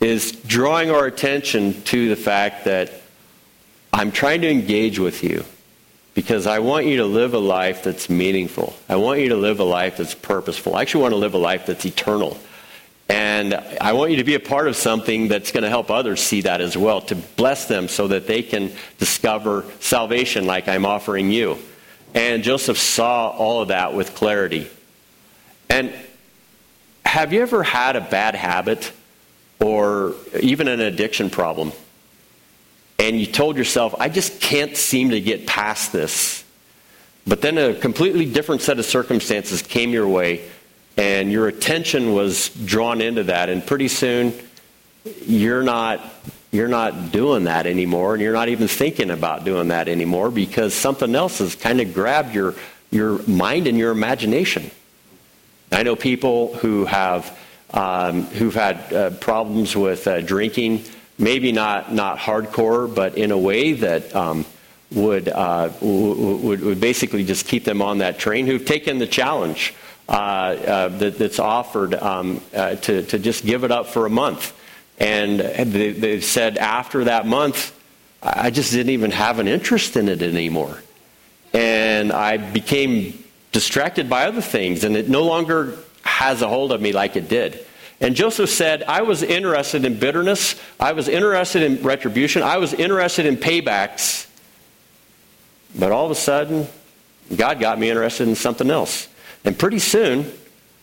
is 0.00 0.32
drawing 0.32 0.90
our 0.90 1.06
attention 1.06 1.80
to 1.84 2.08
the 2.08 2.16
fact 2.16 2.64
that 2.64 2.92
I'm 3.92 4.12
trying 4.12 4.42
to 4.42 4.50
engage 4.50 4.98
with 4.98 5.24
you 5.24 5.44
because 6.14 6.46
I 6.46 6.58
want 6.58 6.86
you 6.86 6.98
to 6.98 7.06
live 7.06 7.34
a 7.34 7.38
life 7.38 7.82
that's 7.82 8.10
meaningful. 8.10 8.74
I 8.88 8.96
want 8.96 9.20
you 9.20 9.30
to 9.30 9.36
live 9.36 9.60
a 9.60 9.64
life 9.64 9.96
that's 9.98 10.14
purposeful. 10.14 10.74
I 10.74 10.82
actually 10.82 11.02
want 11.02 11.12
to 11.12 11.18
live 11.18 11.34
a 11.34 11.38
life 11.38 11.66
that's 11.66 11.84
eternal. 11.86 12.38
And 13.08 13.54
I 13.54 13.92
want 13.92 14.10
you 14.10 14.16
to 14.16 14.24
be 14.24 14.34
a 14.34 14.40
part 14.40 14.66
of 14.66 14.74
something 14.74 15.28
that's 15.28 15.52
going 15.52 15.62
to 15.62 15.68
help 15.68 15.90
others 15.90 16.20
see 16.20 16.40
that 16.40 16.60
as 16.60 16.76
well, 16.76 17.00
to 17.02 17.14
bless 17.14 17.66
them 17.66 17.88
so 17.88 18.08
that 18.08 18.26
they 18.26 18.42
can 18.42 18.72
discover 18.98 19.64
salvation 19.78 20.46
like 20.46 20.66
I'm 20.68 20.84
offering 20.84 21.30
you. 21.30 21.58
And 22.14 22.42
Joseph 22.42 22.78
saw 22.78 23.28
all 23.28 23.62
of 23.62 23.68
that 23.68 23.94
with 23.94 24.14
clarity. 24.14 24.68
And 25.68 25.92
have 27.04 27.32
you 27.32 27.42
ever 27.42 27.62
had 27.62 27.94
a 27.94 28.00
bad 28.00 28.34
habit 28.34 28.92
or 29.60 30.14
even 30.40 30.68
an 30.68 30.80
addiction 30.80 31.30
problem, 31.30 31.72
and 32.98 33.18
you 33.18 33.26
told 33.26 33.56
yourself, 33.56 33.94
I 33.98 34.08
just 34.08 34.40
can't 34.40 34.76
seem 34.76 35.10
to 35.10 35.20
get 35.20 35.46
past 35.46 35.92
this. 35.92 36.44
But 37.26 37.42
then 37.42 37.58
a 37.58 37.74
completely 37.74 38.26
different 38.26 38.62
set 38.62 38.78
of 38.78 38.84
circumstances 38.84 39.62
came 39.62 39.90
your 39.90 40.08
way, 40.08 40.48
and 40.96 41.30
your 41.30 41.48
attention 41.48 42.12
was 42.12 42.48
drawn 42.50 43.00
into 43.00 43.24
that, 43.24 43.48
and 43.48 43.66
pretty 43.66 43.88
soon 43.88 44.32
you're 45.22 45.62
not 45.62 46.00
you're 46.52 46.68
not 46.68 47.12
doing 47.12 47.44
that 47.44 47.66
anymore, 47.66 48.14
and 48.14 48.22
you're 48.22 48.32
not 48.32 48.48
even 48.48 48.68
thinking 48.68 49.10
about 49.10 49.44
doing 49.44 49.68
that 49.68 49.88
anymore 49.88 50.30
because 50.30 50.72
something 50.72 51.14
else 51.14 51.38
has 51.38 51.54
kind 51.54 51.80
of 51.80 51.92
grabbed 51.92 52.34
your 52.34 52.54
your 52.90 53.22
mind 53.26 53.66
and 53.66 53.76
your 53.76 53.90
imagination. 53.90 54.70
I 55.72 55.82
know 55.82 55.96
people 55.96 56.54
who 56.54 56.84
have 56.84 57.36
um, 57.74 58.22
who've 58.26 58.54
had 58.54 58.92
uh, 58.92 59.10
problems 59.10 59.76
with 59.76 60.06
uh, 60.06 60.20
drinking, 60.20 60.84
maybe 61.18 61.52
not, 61.52 61.92
not 61.92 62.18
hardcore, 62.18 62.92
but 62.92 63.18
in 63.18 63.30
a 63.30 63.38
way 63.38 63.72
that 63.72 64.14
um, 64.14 64.46
would, 64.92 65.28
uh, 65.28 65.70
would, 65.80 66.60
would 66.60 66.80
basically 66.80 67.24
just 67.24 67.46
keep 67.46 67.64
them 67.64 67.82
on 67.82 67.98
that 67.98 68.18
train, 68.18 68.46
who've 68.46 68.64
taken 68.64 68.98
the 68.98 69.06
challenge 69.06 69.74
that, 70.06 71.18
that's 71.18 71.38
offered 71.38 71.94
um, 71.94 72.40
uh, 72.54 72.76
to, 72.76 73.02
to 73.02 73.18
just 73.18 73.44
give 73.44 73.64
it 73.64 73.70
up 73.70 73.88
for 73.88 74.06
a 74.06 74.10
month. 74.10 74.52
And 74.98 75.40
they, 75.40 75.92
they 75.92 76.20
said 76.20 76.58
after 76.58 77.04
that 77.04 77.26
month, 77.26 77.72
I 78.22 78.50
just 78.50 78.72
didn't 78.72 78.90
even 78.90 79.10
have 79.10 79.38
an 79.38 79.48
interest 79.48 79.96
in 79.96 80.08
it 80.08 80.22
anymore. 80.22 80.82
And 81.52 82.12
I 82.12 82.36
became 82.38 83.22
distracted 83.52 84.08
by 84.08 84.26
other 84.26 84.40
things, 84.40 84.84
and 84.84 84.96
it 84.96 85.08
no 85.08 85.22
longer 85.22 85.76
has 86.02 86.42
a 86.42 86.48
hold 86.48 86.72
of 86.72 86.80
me 86.80 86.92
like 86.92 87.16
it 87.16 87.28
did. 87.28 87.64
And 88.00 88.14
Joseph 88.14 88.50
said, 88.50 88.82
I 88.82 89.02
was 89.02 89.22
interested 89.22 89.84
in 89.84 89.98
bitterness, 89.98 90.54
I 90.78 90.92
was 90.92 91.08
interested 91.08 91.62
in 91.62 91.82
retribution, 91.82 92.42
I 92.42 92.58
was 92.58 92.74
interested 92.74 93.26
in 93.26 93.36
paybacks. 93.36 94.26
But 95.78 95.92
all 95.92 96.04
of 96.04 96.10
a 96.10 96.16
sudden, 96.16 96.66
God 97.34 97.60
got 97.60 97.78
me 97.78 97.88
interested 97.88 98.28
in 98.28 98.34
something 98.34 98.70
else. 98.70 99.08
And 99.46 99.58
pretty 99.58 99.78
soon, 99.78 100.30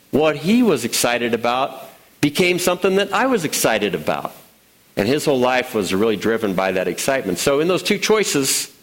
what 0.10 0.36
he 0.36 0.64
was 0.64 0.86
excited 0.86 1.36
about 1.36 1.90
became 2.22 2.58
something 2.58 2.96
that 2.96 3.14
I 3.14 3.28
was 3.28 3.46
excited 3.46 3.94
about. 3.94 4.34
And 4.96 5.08
his 5.08 5.26
whole 5.26 5.40
life 5.40 5.76
was 5.76 5.94
really 5.94 6.16
driven 6.16 6.56
by 6.56 6.72
that 6.72 6.88
excitement. 6.88 7.38
So, 7.38 7.60
in 7.60 7.68
those 7.68 7.84
two 7.84 8.00
choices 8.00 8.76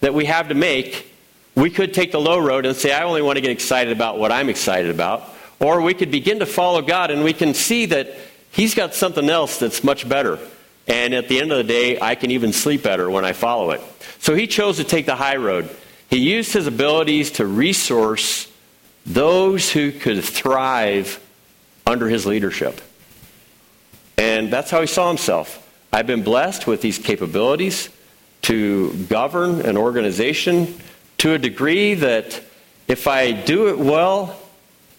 that 0.00 0.14
we 0.14 0.26
have 0.26 0.48
to 0.48 0.54
make, 0.54 1.12
we 1.54 1.68
could 1.68 1.92
take 1.92 2.12
the 2.12 2.20
low 2.20 2.38
road 2.38 2.64
and 2.64 2.76
say, 2.76 2.92
I 2.92 3.02
only 3.02 3.20
want 3.20 3.36
to 3.36 3.40
get 3.40 3.50
excited 3.50 3.92
about 3.92 4.18
what 4.18 4.32
I'm 4.32 4.48
excited 4.48 4.90
about. 4.90 5.28
Or 5.60 5.80
we 5.80 5.94
could 5.94 6.10
begin 6.10 6.38
to 6.38 6.46
follow 6.46 6.82
God 6.82 7.10
and 7.10 7.24
we 7.24 7.32
can 7.32 7.52
see 7.52 7.86
that 7.86 8.14
He's 8.56 8.74
got 8.74 8.94
something 8.94 9.28
else 9.28 9.58
that's 9.58 9.84
much 9.84 10.08
better. 10.08 10.38
And 10.86 11.12
at 11.12 11.28
the 11.28 11.40
end 11.42 11.52
of 11.52 11.58
the 11.58 11.64
day, 11.64 12.00
I 12.00 12.14
can 12.14 12.30
even 12.30 12.54
sleep 12.54 12.82
better 12.82 13.10
when 13.10 13.22
I 13.22 13.34
follow 13.34 13.70
it. 13.72 13.82
So 14.18 14.34
he 14.34 14.46
chose 14.46 14.78
to 14.78 14.84
take 14.84 15.04
the 15.04 15.14
high 15.14 15.36
road. 15.36 15.68
He 16.08 16.16
used 16.16 16.54
his 16.54 16.66
abilities 16.66 17.32
to 17.32 17.44
resource 17.44 18.50
those 19.06 19.70
who 19.70 19.92
could 19.92 20.22
thrive 20.22 21.20
under 21.86 22.08
his 22.08 22.26
leadership. 22.26 22.80
And 24.18 24.52
that's 24.52 24.70
how 24.70 24.80
he 24.80 24.86
saw 24.86 25.08
himself. 25.08 25.62
I've 25.92 26.06
been 26.06 26.24
blessed 26.24 26.66
with 26.66 26.82
these 26.82 26.98
capabilities 26.98 27.88
to 28.42 28.92
govern 29.04 29.60
an 29.62 29.76
organization 29.76 30.78
to 31.18 31.34
a 31.34 31.38
degree 31.38 31.94
that 31.94 32.42
if 32.88 33.06
I 33.06 33.32
do 33.32 33.68
it 33.68 33.78
well, 33.78 34.38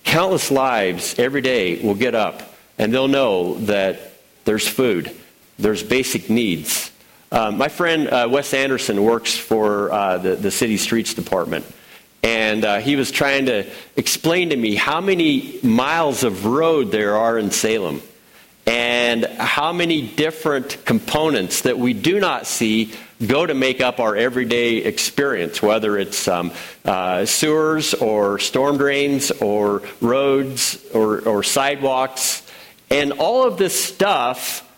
countless 0.03 0.51
lives 0.51 1.19
every 1.19 1.41
day 1.41 1.81
will 1.81 1.95
get 1.95 2.15
up 2.15 2.55
and 2.77 2.93
they'll 2.93 3.07
know 3.07 3.55
that 3.65 4.13
there's 4.45 4.67
food, 4.67 5.15
there's 5.59 5.83
basic 5.83 6.29
needs. 6.29 6.91
Um, 7.31 7.57
my 7.57 7.67
friend 7.67 8.07
uh, 8.07 8.27
Wes 8.31 8.53
Anderson 8.53 9.03
works 9.03 9.35
for 9.35 9.91
uh, 9.91 10.17
the, 10.17 10.35
the 10.35 10.51
city 10.51 10.77
streets 10.77 11.13
department. 11.13 11.65
And 12.23 12.65
uh, 12.65 12.79
he 12.79 12.95
was 12.95 13.11
trying 13.11 13.45
to 13.45 13.65
explain 13.95 14.49
to 14.49 14.55
me 14.55 14.75
how 14.75 15.01
many 15.01 15.59
miles 15.63 16.23
of 16.23 16.45
road 16.45 16.91
there 16.91 17.15
are 17.15 17.37
in 17.37 17.51
Salem 17.51 18.01
and 18.65 19.25
how 19.25 19.71
many 19.71 20.01
different 20.01 20.83
components 20.83 21.61
that 21.61 21.79
we 21.79 21.93
do 21.93 22.19
not 22.19 22.45
see 22.45 22.91
go 23.25 23.45
to 23.45 23.53
make 23.53 23.79
up 23.79 23.99
our 23.99 24.15
everyday 24.15 24.77
experience, 24.77 25.61
whether 25.61 25.97
it's 25.97 26.27
um, 26.27 26.51
uh, 26.83 27.25
sewers 27.25 27.93
or 27.93 28.37
storm 28.39 28.77
drains 28.77 29.31
or 29.31 29.83
roads 30.01 30.85
or, 30.93 31.21
or 31.21 31.43
sidewalks. 31.43 32.45
And 32.89 33.13
all 33.13 33.47
of 33.47 33.57
this 33.57 33.81
stuff, 33.81 34.69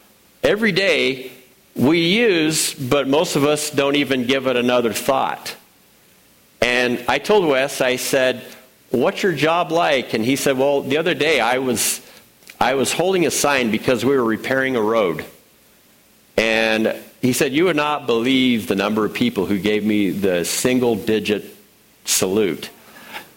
every 0.44 0.72
day, 0.72 1.32
we 1.76 2.08
use, 2.08 2.74
but 2.74 3.08
most 3.08 3.36
of 3.36 3.44
us 3.44 3.72
don't 3.72 3.96
even 3.96 4.26
give 4.26 4.48
it 4.48 4.56
another 4.56 4.94
thought. 4.94 5.56
And 6.62 7.04
I 7.08 7.20
told 7.20 7.48
Wes, 7.48 7.82
I 7.82 7.96
said, 7.96 8.44
What's 8.92 9.22
your 9.22 9.34
job 9.34 9.72
like? 9.72 10.14
And 10.14 10.26
he 10.26 10.36
said, 10.36 10.58
Well, 10.58 10.82
the 10.82 10.98
other 10.98 11.14
day 11.14 11.40
I 11.40 11.60
was, 11.60 12.02
I 12.60 12.74
was 12.74 12.92
holding 12.92 13.26
a 13.26 13.32
sign 13.32 13.72
because 13.72 14.04
we 14.04 14.16
were 14.16 14.24
repairing 14.24 14.76
a 14.76 14.82
road. 14.82 15.26
And 16.36 16.96
he 17.22 17.34
said, 17.34 17.54
You 17.54 17.66
would 17.66 17.76
not 17.76 18.08
believe 18.08 18.68
the 18.68 18.76
number 18.76 19.06
of 19.06 19.14
people 19.14 19.46
who 19.46 19.60
gave 19.60 19.86
me 19.86 20.10
the 20.10 20.44
single 20.44 20.96
digit 20.96 21.56
salute. 22.06 22.70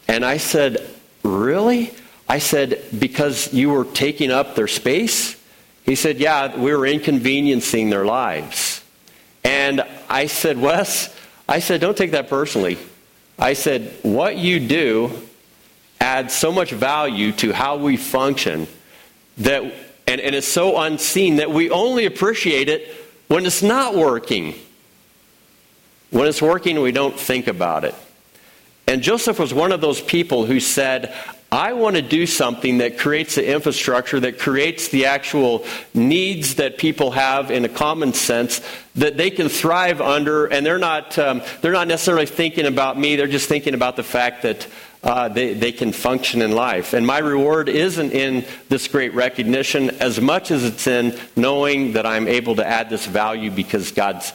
And 0.08 0.24
I 0.24 0.38
said, 0.38 0.88
Really? 1.22 1.92
I 2.28 2.38
said, 2.38 2.82
Because 2.98 3.52
you 3.52 3.70
were 3.70 3.85
taking 3.85 4.30
up 4.30 4.54
their 4.54 4.68
space? 4.68 5.37
He 5.85 5.96
said, 5.96 6.18
Yeah, 6.18 6.56
we 6.56 6.74
were 6.74 6.87
inconveniencing 6.87 7.90
their 7.90 8.04
lives. 8.04 8.82
And 9.44 9.85
I 10.08 10.26
said, 10.26 10.58
Wes, 10.58 11.14
I 11.48 11.58
said, 11.58 11.80
Don't 11.80 11.96
take 11.96 12.12
that 12.12 12.28
personally. 12.28 12.78
I 13.38 13.55
said, 13.55 13.92
What 14.03 14.37
you 14.37 14.61
do 14.61 15.11
adds 16.01 16.35
so 16.35 16.51
much 16.53 16.73
value 16.73 17.33
to 17.33 17.53
how 17.53 17.77
we 17.77 17.97
function 17.97 18.66
that, 19.38 19.62
and, 20.07 20.21
and 20.21 20.35
it's 20.35 20.49
so 20.49 20.79
unseen 20.79 21.37
that 21.37 21.51
we 21.51 21.71
only 21.71 22.07
appreciate 22.07 22.68
it 22.68 22.95
when 23.29 23.47
it's 23.47 23.62
not 23.62 23.95
working. 23.95 24.55
When 26.11 26.27
it's 26.27 26.42
working, 26.42 26.81
we 26.81 26.92
don't 26.92 27.18
think 27.18 27.47
about 27.47 27.85
it. 27.85 27.95
And 28.87 29.03
Joseph 29.03 29.38
was 29.38 29.55
one 29.55 29.73
of 29.73 29.81
those 29.81 30.01
people 30.01 30.45
who 30.45 30.61
said, 30.61 31.14
I 31.53 31.75
want 31.75 31.97
to 31.97 32.03
do 32.03 32.27
something 32.27 32.79
that 32.79 32.97
creates 32.97 33.35
the 33.35 33.53
infrastructure, 33.53 34.19
that 34.21 34.38
creates 34.38 34.88
the 34.88 35.05
actual 35.05 35.67
needs 35.93 36.55
that 36.55 36.79
people 36.79 37.11
have 37.11 37.51
in 37.51 37.67
a 37.67 37.69
common 37.69 38.15
sense, 38.15 38.62
that 38.95 39.19
they 39.19 39.31
can 39.31 39.51
thrive 39.51 40.01
under, 40.01 40.47
and 40.47 40.65
they're 40.65 40.79
not, 40.79 41.19
um, 41.19 41.43
they're 41.61 41.73
not 41.73 41.88
necessarily 41.88 42.25
thinking 42.25 42.65
about 42.65 42.99
me, 42.99 43.17
they're 43.17 43.27
just 43.27 43.51
thinking 43.51 43.75
about 43.75 43.97
the 43.97 44.03
fact 44.03 44.45
that 44.45 44.67
uh, 45.03 45.29
they, 45.29 45.53
they 45.53 45.73
can 45.73 45.93
function 45.93 46.41
in 46.41 46.53
life. 46.53 46.95
And 46.95 47.07
my 47.07 47.19
reward 47.19 47.69
isn't 47.69 48.12
in 48.12 48.47
this 48.71 48.88
great 48.88 49.12
recognition 49.12 49.91
as 50.01 50.19
much 50.19 50.51
as 50.51 50.65
it's 50.65 50.87
in 50.87 51.19
knowing 51.37 51.93
that 51.93 52.07
I'm 52.07 52.29
able 52.29 52.57
to 52.57 52.67
add 52.67 52.88
this 52.88 53.05
value 53.05 53.51
because 53.51 53.93
God's 53.93 54.33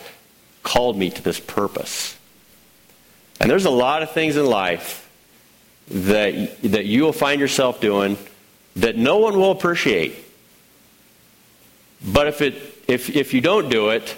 called 0.61 0.95
me 0.95 1.09
to 1.09 1.21
this 1.23 1.39
purpose. 1.39 2.15
And 3.39 3.49
there's 3.49 3.65
a 3.65 3.71
lot 3.71 4.03
of 4.03 4.11
things 4.11 4.37
in 4.37 4.45
life 4.45 5.06
that, 5.89 6.61
that 6.63 6.85
you 6.85 7.03
will 7.03 7.13
find 7.13 7.39
yourself 7.39 7.79
doing 7.79 8.17
that 8.75 8.97
no 8.97 9.17
one 9.17 9.37
will 9.37 9.51
appreciate. 9.51 10.15
But 12.05 12.27
if, 12.27 12.41
it, 12.41 12.55
if, 12.87 13.09
if 13.15 13.33
you 13.33 13.41
don't 13.41 13.69
do 13.69 13.89
it, 13.89 14.15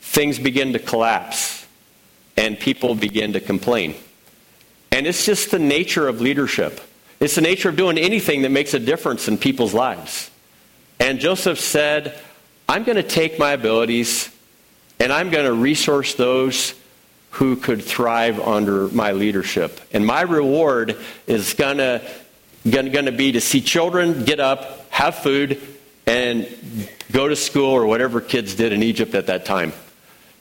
things 0.00 0.38
begin 0.38 0.72
to 0.72 0.78
collapse 0.78 1.66
and 2.36 2.58
people 2.58 2.94
begin 2.94 3.32
to 3.32 3.40
complain. 3.40 3.94
And 4.92 5.06
it's 5.06 5.26
just 5.26 5.50
the 5.50 5.58
nature 5.58 6.08
of 6.08 6.20
leadership. 6.20 6.80
It's 7.20 7.34
the 7.34 7.40
nature 7.40 7.68
of 7.68 7.76
doing 7.76 7.98
anything 7.98 8.42
that 8.42 8.50
makes 8.50 8.74
a 8.74 8.78
difference 8.78 9.26
in 9.26 9.38
people's 9.38 9.74
lives. 9.74 10.30
And 11.00 11.18
Joseph 11.18 11.58
said, 11.58 12.18
I'm 12.68 12.84
going 12.84 12.96
to 12.96 13.02
take 13.02 13.38
my 13.38 13.52
abilities 13.52 14.30
and 15.00 15.12
I'm 15.12 15.30
going 15.30 15.46
to 15.46 15.52
resource 15.52 16.14
those 16.14 16.74
who 17.38 17.54
could 17.54 17.80
thrive 17.80 18.40
under 18.40 18.88
my 18.88 19.12
leadership. 19.12 19.80
And 19.92 20.04
my 20.04 20.22
reward 20.22 20.96
is 21.28 21.54
to 21.54 22.02
going 22.64 23.04
to 23.04 23.12
be 23.12 23.30
to 23.30 23.40
see 23.40 23.60
children 23.60 24.24
get 24.24 24.40
up, 24.40 24.90
have 24.90 25.14
food, 25.14 25.62
and 26.04 26.48
go 27.12 27.28
to 27.28 27.36
school 27.36 27.70
or 27.70 27.86
whatever 27.86 28.20
kids 28.20 28.56
did 28.56 28.72
in 28.72 28.82
Egypt 28.82 29.14
at 29.14 29.28
that 29.28 29.44
time. 29.44 29.72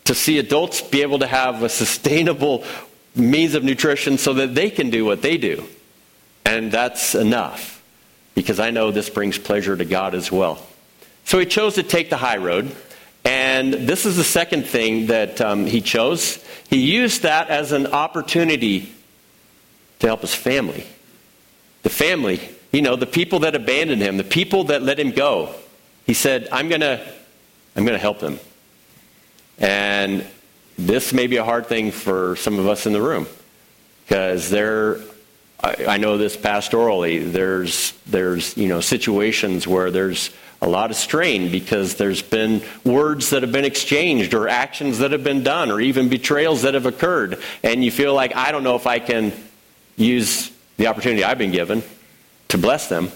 To 0.06 0.16
see 0.16 0.40
adults 0.40 0.82
be 0.82 1.04
able 1.04 1.20
to 1.20 1.28
have 1.28 1.62
a 1.62 1.70
sustainable 1.70 2.64
means 3.16 3.54
of 3.54 3.64
nutrition 3.64 4.18
so 4.18 4.34
that 4.34 4.56
they 4.56 4.72
can 4.72 4.90
do 4.90 5.06
what 5.06 5.22
they 5.22 5.38
do. 5.38 5.68
And 6.46 6.72
that's 6.72 7.14
enough 7.14 7.84
because 8.34 8.60
I 8.60 8.72
know 8.72 8.90
this 8.90 9.12
brings 9.12 9.38
pleasure 9.38 9.78
to 9.78 9.86
God 9.86 10.16
as 10.16 10.32
well. 10.32 10.66
So 11.26 11.38
he 11.38 11.46
chose 11.46 11.76
to 11.76 11.84
take 11.84 12.10
the 12.10 12.18
high 12.18 12.38
road. 12.38 12.76
And 13.28 13.74
this 13.74 14.06
is 14.06 14.16
the 14.16 14.24
second 14.24 14.68
thing 14.68 15.08
that 15.08 15.42
um, 15.42 15.66
he 15.66 15.82
chose. 15.82 16.42
He 16.70 16.78
used 16.78 17.24
that 17.24 17.50
as 17.50 17.74
an 17.74 17.88
opportunity 17.88 18.90
to 20.00 20.08
help 20.08 20.22
his 20.22 20.34
family. 20.34 20.88
The 21.84 21.90
family, 21.90 22.40
you 22.72 22.82
know, 22.82 22.96
the 22.96 23.06
people 23.06 23.40
that 23.40 23.54
abandoned 23.54 24.02
him, 24.02 24.16
the 24.16 24.24
people 24.24 24.64
that 24.66 24.82
let 24.82 24.98
him 24.98 25.12
go. 25.12 25.54
He 26.06 26.14
said, 26.14 26.48
I'm 26.54 26.70
going 26.70 26.80
to 26.80 27.06
I'm 27.76 27.84
going 27.84 27.98
to 27.98 28.02
help 28.02 28.20
them. 28.20 28.40
And 29.60 30.26
this 30.78 31.12
may 31.12 31.28
be 31.28 31.36
a 31.36 31.44
hard 31.44 31.68
thing 31.68 31.92
for 31.92 32.38
some 32.38 32.58
of 32.60 32.68
us 32.68 32.86
in 32.86 32.94
the 32.94 33.02
room 33.02 33.28
because 34.06 34.50
there 34.50 35.02
I, 35.62 35.86
I, 35.86 35.98
know 35.98 36.18
this 36.18 36.38
pastorally 36.38 37.30
there's 37.30 37.92
there's 38.06 38.56
you 38.56 38.68
know 38.68 38.80
situations 38.80 39.68
where 39.68 39.92
there's 39.92 40.30
a 40.62 40.68
lot 40.68 40.90
of 40.90 40.98
strain 40.98 41.52
because 41.52 41.96
there's 41.96 42.22
been 42.22 42.64
words 42.84 43.30
that 43.30 43.44
have 43.44 43.52
been 43.52 43.66
exchanged 43.66 44.34
or 44.34 44.48
actions 44.48 45.00
that 45.00 45.12
have 45.12 45.24
been 45.24 45.44
done 45.44 45.70
or 45.70 45.80
even 45.80 46.10
betrayals 46.10 46.64
that 46.64 46.74
have 46.74 46.86
occurred. 46.86 47.40
And 47.64 47.84
you 47.84 47.92
feel 47.92 48.14
like 48.14 48.36
I 48.36 48.52
don't 48.52 48.64
know 48.64 48.76
if 48.76 48.88
I 48.88 49.00
can 49.00 49.34
use 49.96 50.52
the 50.78 50.88
opportunity 50.88 51.24
I've 51.24 51.38
been 51.38 51.52
given 51.52 51.84
to 52.50 52.58
bless 52.58 52.88
them. 52.90 53.12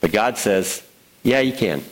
But 0.00 0.12
God 0.12 0.36
says 0.36 0.82
yeah 1.22 1.40
you 1.40 1.52
can. 1.52 1.82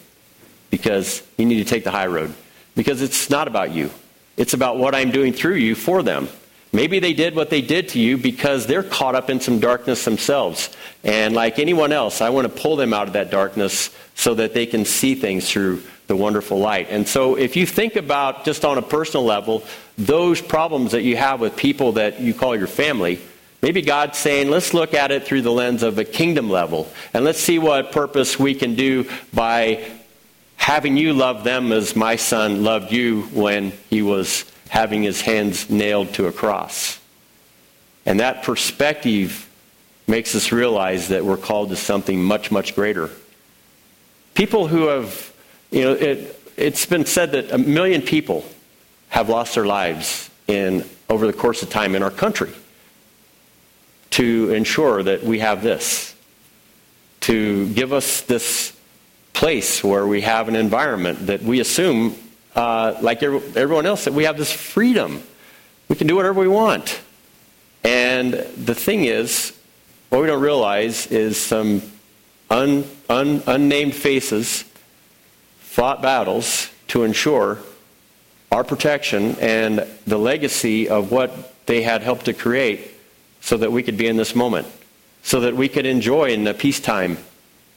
Because 0.70 1.22
you 1.36 1.46
need 1.46 1.58
to 1.58 1.64
take 1.64 1.84
the 1.84 1.90
high 1.90 2.06
road. 2.06 2.32
Because 2.76 3.02
it's 3.02 3.30
not 3.30 3.48
about 3.48 3.72
you. 3.72 3.90
It's 4.36 4.54
about 4.54 4.78
what 4.78 4.94
I'm 4.94 5.10
doing 5.10 5.32
through 5.32 5.56
you 5.56 5.74
for 5.74 6.02
them. 6.02 6.28
Maybe 6.72 7.00
they 7.00 7.14
did 7.14 7.34
what 7.34 7.50
they 7.50 7.62
did 7.62 7.88
to 7.90 7.98
you 7.98 8.16
because 8.16 8.66
they're 8.66 8.84
caught 8.84 9.16
up 9.16 9.28
in 9.28 9.40
some 9.40 9.58
darkness 9.58 10.04
themselves. 10.04 10.70
And 11.02 11.34
like 11.34 11.58
anyone 11.58 11.90
else, 11.90 12.20
I 12.20 12.30
want 12.30 12.46
to 12.46 12.62
pull 12.62 12.76
them 12.76 12.94
out 12.94 13.08
of 13.08 13.14
that 13.14 13.30
darkness 13.30 13.90
so 14.14 14.34
that 14.34 14.54
they 14.54 14.66
can 14.66 14.84
see 14.84 15.14
things 15.16 15.50
through 15.50 15.82
the 16.06 16.14
wonderful 16.14 16.58
light. 16.58 16.88
And 16.90 17.08
so 17.08 17.36
if 17.36 17.56
you 17.56 17.66
think 17.66 17.96
about 17.96 18.44
just 18.44 18.64
on 18.64 18.78
a 18.78 18.82
personal 18.82 19.24
level, 19.24 19.64
those 19.98 20.40
problems 20.40 20.92
that 20.92 21.02
you 21.02 21.16
have 21.16 21.40
with 21.40 21.56
people 21.56 21.92
that 21.92 22.20
you 22.20 22.34
call 22.34 22.56
your 22.56 22.66
family, 22.66 23.20
maybe 23.62 23.82
God's 23.82 24.18
saying, 24.18 24.50
let's 24.50 24.72
look 24.72 24.94
at 24.94 25.10
it 25.10 25.24
through 25.24 25.42
the 25.42 25.52
lens 25.52 25.82
of 25.82 25.98
a 25.98 26.04
kingdom 26.04 26.50
level. 26.50 26.90
And 27.14 27.24
let's 27.24 27.40
see 27.40 27.58
what 27.58 27.90
purpose 27.92 28.38
we 28.38 28.54
can 28.54 28.74
do 28.74 29.08
by 29.32 29.88
having 30.56 30.96
you 30.96 31.14
love 31.14 31.42
them 31.42 31.72
as 31.72 31.96
my 31.96 32.16
son 32.16 32.62
loved 32.62 32.92
you 32.92 33.22
when 33.32 33.72
he 33.88 34.02
was 34.02 34.44
having 34.70 35.02
his 35.02 35.20
hands 35.20 35.68
nailed 35.68 36.14
to 36.14 36.28
a 36.28 36.32
cross. 36.32 37.00
And 38.06 38.20
that 38.20 38.44
perspective 38.44 39.48
makes 40.06 40.34
us 40.34 40.52
realize 40.52 41.08
that 41.08 41.24
we're 41.24 41.36
called 41.36 41.70
to 41.70 41.76
something 41.76 42.22
much, 42.22 42.52
much 42.52 42.76
greater. 42.76 43.10
People 44.34 44.68
who 44.68 44.86
have, 44.86 45.32
you 45.72 45.82
know, 45.82 45.92
it, 45.92 46.40
it's 46.56 46.86
been 46.86 47.04
said 47.04 47.32
that 47.32 47.50
a 47.50 47.58
million 47.58 48.00
people 48.00 48.44
have 49.08 49.28
lost 49.28 49.56
their 49.56 49.66
lives 49.66 50.30
in, 50.46 50.84
over 51.08 51.26
the 51.26 51.32
course 51.32 51.62
of 51.64 51.70
time 51.70 51.96
in 51.96 52.02
our 52.02 52.10
country 52.10 52.52
to 54.10 54.52
ensure 54.52 55.02
that 55.02 55.24
we 55.24 55.40
have 55.40 55.64
this, 55.64 56.14
to 57.22 57.68
give 57.74 57.92
us 57.92 58.20
this 58.22 58.72
place 59.32 59.82
where 59.82 60.06
we 60.06 60.20
have 60.20 60.46
an 60.48 60.54
environment 60.54 61.26
that 61.26 61.42
we 61.42 61.58
assume 61.58 62.14
uh, 62.54 62.98
like 63.00 63.22
everyone 63.22 63.86
else, 63.86 64.04
that 64.04 64.14
we 64.14 64.24
have 64.24 64.36
this 64.36 64.52
freedom. 64.52 65.22
We 65.88 65.96
can 65.96 66.06
do 66.06 66.16
whatever 66.16 66.40
we 66.40 66.48
want. 66.48 67.00
And 67.84 68.34
the 68.34 68.74
thing 68.74 69.04
is, 69.04 69.56
what 70.08 70.20
we 70.20 70.26
don't 70.26 70.42
realize 70.42 71.06
is 71.06 71.40
some 71.40 71.82
un, 72.50 72.84
un, 73.08 73.42
unnamed 73.46 73.94
faces 73.94 74.64
fought 75.58 76.02
battles 76.02 76.68
to 76.88 77.04
ensure 77.04 77.58
our 78.50 78.64
protection 78.64 79.36
and 79.40 79.86
the 80.06 80.18
legacy 80.18 80.88
of 80.88 81.12
what 81.12 81.66
they 81.66 81.82
had 81.82 82.02
helped 82.02 82.24
to 82.24 82.32
create 82.32 82.90
so 83.40 83.56
that 83.56 83.70
we 83.70 83.82
could 83.82 83.96
be 83.96 84.06
in 84.06 84.16
this 84.16 84.34
moment, 84.34 84.66
so 85.22 85.40
that 85.40 85.54
we 85.54 85.68
could 85.68 85.86
enjoy 85.86 86.30
in 86.30 86.44
the 86.44 86.52
peacetime 86.52 87.16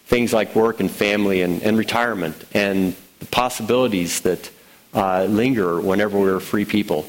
things 0.05 0.33
like 0.33 0.55
work 0.55 0.79
and 0.79 0.91
family 0.91 1.41
and, 1.41 1.61
and 1.61 1.77
retirement 1.77 2.35
and 2.53 2.95
the 3.19 3.25
possibilities 3.27 4.21
that 4.21 4.49
uh, 4.93 5.25
linger 5.25 5.79
whenever 5.79 6.19
we're 6.19 6.39
free 6.39 6.65
people. 6.65 7.05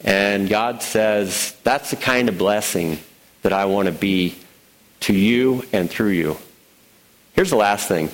And 0.00 0.48
God 0.48 0.82
says, 0.82 1.56
that's 1.62 1.90
the 1.90 1.96
kind 1.96 2.28
of 2.28 2.36
blessing 2.36 2.98
that 3.42 3.52
I 3.52 3.64
want 3.66 3.86
to 3.86 3.92
be 3.92 4.36
to 5.00 5.14
you 5.14 5.64
and 5.72 5.88
through 5.88 6.10
you. 6.10 6.36
Here's 7.34 7.50
the 7.50 7.56
last 7.56 7.88
thing 7.88 8.10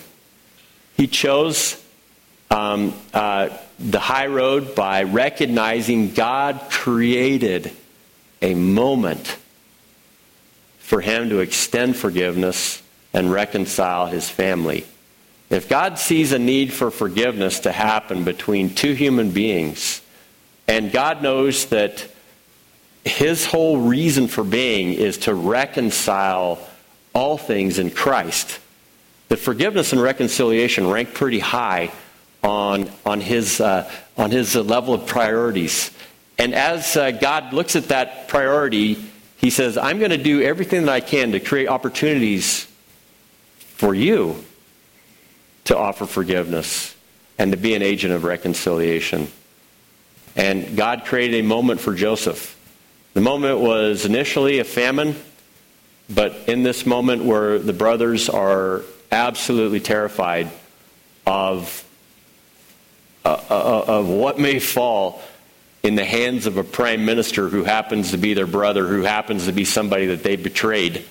He 0.96 1.06
chose 1.06 1.80
um, 2.50 2.94
uh, 3.14 3.50
the 3.78 4.00
high 4.00 4.26
road 4.26 4.74
by 4.74 5.04
recognizing 5.04 6.12
God 6.12 6.60
created 6.68 7.72
a 8.42 8.54
moment 8.54 9.36
for 10.78 11.00
him 11.00 11.28
to 11.30 11.38
extend 11.38 11.96
forgiveness 11.96 12.82
and 13.14 13.30
reconcile 13.30 14.06
his 14.06 14.28
family. 14.28 14.84
If 15.50 15.68
God 15.68 15.98
sees 15.98 16.30
a 16.30 16.38
need 16.38 16.72
for 16.72 16.92
forgiveness 16.92 17.60
to 17.60 17.72
happen 17.72 18.22
between 18.22 18.72
two 18.72 18.92
human 18.92 19.32
beings, 19.32 20.00
and 20.68 20.92
God 20.92 21.22
knows 21.22 21.66
that 21.66 22.08
his 23.04 23.46
whole 23.46 23.80
reason 23.80 24.28
for 24.28 24.44
being 24.44 24.92
is 24.92 25.18
to 25.18 25.34
reconcile 25.34 26.60
all 27.12 27.36
things 27.36 27.80
in 27.80 27.90
Christ, 27.90 28.60
that 29.28 29.38
forgiveness 29.38 29.92
and 29.92 30.00
reconciliation 30.00 30.86
rank 30.86 31.14
pretty 31.14 31.40
high 31.40 31.90
on, 32.44 32.88
on, 33.04 33.20
his, 33.20 33.60
uh, 33.60 33.90
on 34.16 34.30
his 34.30 34.54
level 34.54 34.94
of 34.94 35.06
priorities. 35.06 35.90
And 36.38 36.54
as 36.54 36.96
uh, 36.96 37.10
God 37.10 37.52
looks 37.52 37.74
at 37.74 37.88
that 37.88 38.28
priority, 38.28 39.04
he 39.36 39.50
says, 39.50 39.76
I'm 39.76 39.98
going 39.98 40.12
to 40.12 40.16
do 40.16 40.42
everything 40.42 40.82
that 40.82 40.92
I 40.92 41.00
can 41.00 41.32
to 41.32 41.40
create 41.40 41.66
opportunities 41.66 42.68
for 43.58 43.94
you 43.94 44.44
to 45.70 45.78
offer 45.78 46.04
forgiveness 46.04 46.96
and 47.38 47.52
to 47.52 47.56
be 47.56 47.74
an 47.74 47.82
agent 47.82 48.12
of 48.12 48.24
reconciliation. 48.24 49.28
And 50.34 50.76
God 50.76 51.04
created 51.04 51.44
a 51.44 51.46
moment 51.46 51.80
for 51.80 51.94
Joseph. 51.94 52.58
The 53.14 53.20
moment 53.20 53.60
was 53.60 54.04
initially 54.04 54.58
a 54.58 54.64
famine, 54.64 55.14
but 56.08 56.34
in 56.48 56.64
this 56.64 56.84
moment 56.86 57.22
where 57.22 57.60
the 57.60 57.72
brothers 57.72 58.28
are 58.28 58.82
absolutely 59.12 59.78
terrified 59.78 60.50
of, 61.24 61.84
uh, 63.24 63.40
uh, 63.48 63.84
of 63.86 64.08
what 64.08 64.40
may 64.40 64.58
fall 64.58 65.22
in 65.84 65.94
the 65.94 66.04
hands 66.04 66.46
of 66.46 66.56
a 66.56 66.64
prime 66.64 67.04
minister 67.04 67.48
who 67.48 67.62
happens 67.62 68.10
to 68.10 68.18
be 68.18 68.34
their 68.34 68.48
brother, 68.48 68.88
who 68.88 69.02
happens 69.02 69.46
to 69.46 69.52
be 69.52 69.64
somebody 69.64 70.06
that 70.06 70.24
they 70.24 70.34
betrayed. 70.34 71.04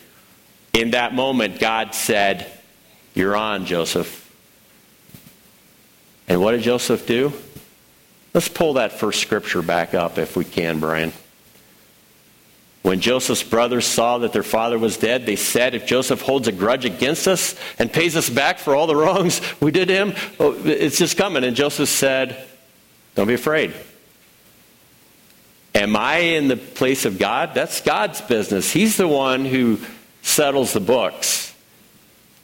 In 0.74 0.92
that 0.92 1.16
moment, 1.16 1.62
God 1.62 1.96
said, 1.96 2.46
You're 3.14 3.38
on, 3.38 3.66
Joseph. 3.66 4.26
And 6.30 6.40
what 6.40 6.52
did 6.52 6.62
Joseph 6.62 7.08
do? 7.08 7.34
Let's 8.34 8.48
pull 8.48 8.74
that 8.74 8.94
first 8.94 9.22
scripture 9.22 9.64
back 9.64 9.96
up 9.96 10.20
if 10.20 10.38
we 10.38 10.46
can, 10.46 10.80
Brian. 10.80 11.12
When 12.84 13.02
Joseph's 13.02 13.44
brothers 13.44 13.86
saw 13.86 14.20
that 14.20 14.32
their 14.32 14.44
father 14.44 14.80
was 14.80 14.96
dead, 14.96 15.26
they 15.26 15.36
said, 15.36 15.76
If 15.76 15.86
Joseph 15.86 16.22
holds 16.22 16.48
a 16.48 16.52
grudge 16.52 16.86
against 16.86 17.28
us 17.28 17.56
and 17.78 17.92
pays 17.92 18.16
us 18.16 18.30
back 18.30 18.60
for 18.60 18.76
all 18.76 18.88
the 18.88 18.96
wrongs 18.96 19.42
we 19.60 19.72
did 19.72 19.90
to 19.90 19.94
him, 19.94 20.14
oh, 20.40 20.56
it's 20.64 20.98
just 20.98 21.18
coming. 21.18 21.44
And 21.44 21.56
Joseph 21.56 21.90
said, 21.90 22.48
Don't 23.16 23.28
be 23.28 23.34
afraid. 23.34 23.74
Am 25.76 25.96
I 25.96 26.18
in 26.18 26.48
the 26.48 26.58
place 26.58 27.06
of 27.06 27.20
God? 27.20 27.54
That's 27.54 27.82
God's 27.82 28.22
business. 28.22 28.72
He's 28.72 28.98
the 28.98 29.08
one 29.08 29.46
who 29.46 29.80
settles 30.22 30.74
the 30.74 30.80
books. 30.80 31.49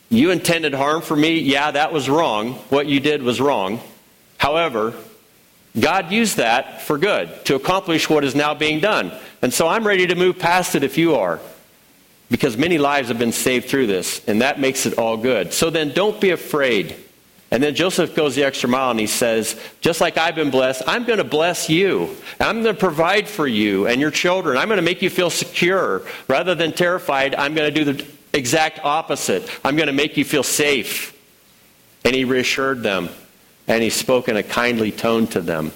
You 0.09 0.31
intended 0.31 0.73
harm 0.73 1.01
for 1.01 1.15
me. 1.15 1.39
Yeah, 1.39 1.71
that 1.71 1.91
was 1.91 2.09
wrong. 2.09 2.53
What 2.69 2.87
you 2.87 2.99
did 2.99 3.23
was 3.23 3.41
wrong. 3.41 3.79
However, 4.37 4.93
God 5.79 6.11
used 6.11 6.37
that 6.37 6.83
for 6.83 6.97
good 6.97 7.45
to 7.45 7.55
accomplish 7.55 8.09
what 8.09 8.23
is 8.23 8.35
now 8.35 8.53
being 8.53 8.79
done. 8.79 9.11
And 9.41 9.53
so 9.53 9.67
I'm 9.67 9.85
ready 9.85 10.07
to 10.07 10.15
move 10.15 10.39
past 10.39 10.75
it 10.75 10.83
if 10.83 10.97
you 10.97 11.15
are. 11.15 11.39
Because 12.29 12.57
many 12.57 12.77
lives 12.77 13.09
have 13.09 13.19
been 13.19 13.31
saved 13.31 13.69
through 13.69 13.85
this, 13.85 14.23
and 14.27 14.41
that 14.41 14.59
makes 14.59 14.87
it 14.87 14.97
all 14.97 15.15
good. 15.15 15.53
So 15.53 15.69
then 15.69 15.93
don't 15.93 16.19
be 16.19 16.31
afraid. 16.31 16.95
And 17.51 17.61
then 17.61 17.75
Joseph 17.75 18.15
goes 18.15 18.33
the 18.35 18.43
extra 18.43 18.67
mile 18.67 18.89
and 18.89 18.99
he 18.99 19.05
says, 19.05 19.59
Just 19.79 20.01
like 20.01 20.17
I've 20.17 20.33
been 20.33 20.49
blessed, 20.49 20.81
I'm 20.87 21.05
going 21.05 21.19
to 21.19 21.23
bless 21.23 21.69
you. 21.69 22.15
I'm 22.39 22.63
going 22.63 22.75
to 22.75 22.79
provide 22.79 23.27
for 23.27 23.47
you 23.47 23.85
and 23.85 24.01
your 24.01 24.09
children. 24.09 24.57
I'm 24.57 24.67
going 24.67 24.77
to 24.77 24.83
make 24.83 25.03
you 25.03 25.11
feel 25.11 25.29
secure. 25.29 26.01
Rather 26.27 26.55
than 26.55 26.71
terrified, 26.71 27.35
I'm 27.35 27.53
going 27.53 27.71
to 27.71 27.83
do 27.83 27.93
the 27.93 28.03
exact 28.35 28.79
opposite. 28.83 29.49
I'm 29.63 29.75
going 29.75 29.87
to 29.87 29.93
make 29.93 30.17
you 30.17 30.25
feel 30.25 30.43
safe. 30.43 31.13
And 32.03 32.13
he 32.15 32.23
reassured 32.23 32.83
them, 32.83 33.09
and 33.67 33.81
he 33.81 33.89
spoke 33.89 34.29
in 34.29 34.37
a 34.37 34.43
kindly 34.43 34.91
tone 34.91 35.25
to 35.27 35.41
them. 35.41 35.71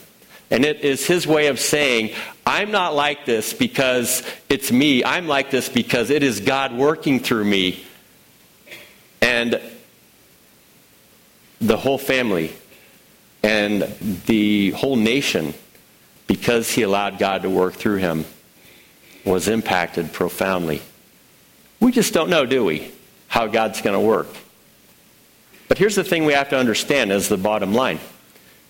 And 0.51 0.63
it 0.63 0.81
is 0.81 1.05
his 1.07 1.25
way 1.25 1.47
of 1.47 1.59
saying, 1.59 2.15
I'm 2.45 2.71
not 2.71 2.93
like 2.93 3.25
this 3.25 3.53
because 3.53 4.23
it's 4.47 4.71
me. 4.71 5.03
I'm 5.03 5.27
like 5.27 5.51
this 5.51 5.69
because 5.69 6.09
it 6.09 6.23
is 6.23 6.39
God 6.39 6.73
working 6.73 7.19
through 7.19 7.45
me. 7.45 7.83
And 9.21 9.59
the 11.59 11.77
whole 11.77 11.97
family 11.97 12.53
and 13.43 13.81
the 14.25 14.71
whole 14.71 14.95
nation, 14.95 15.53
because 16.27 16.71
he 16.71 16.81
allowed 16.81 17.19
God 17.19 17.43
to 17.43 17.49
work 17.49 17.73
through 17.73 17.97
him, 17.97 18.25
was 19.25 19.47
impacted 19.47 20.13
profoundly. 20.13 20.81
We 21.79 21.91
just 21.91 22.13
don't 22.13 22.29
know, 22.29 22.45
do 22.45 22.63
we, 22.65 22.91
how 23.27 23.47
God's 23.47 23.81
going 23.81 23.93
to 23.93 24.05
work. 24.05 24.27
But 25.67 25.77
here's 25.77 25.95
the 25.95 26.03
thing 26.03 26.25
we 26.25 26.33
have 26.33 26.49
to 26.49 26.57
understand 26.57 27.11
as 27.11 27.29
the 27.29 27.37
bottom 27.37 27.73
line. 27.73 27.99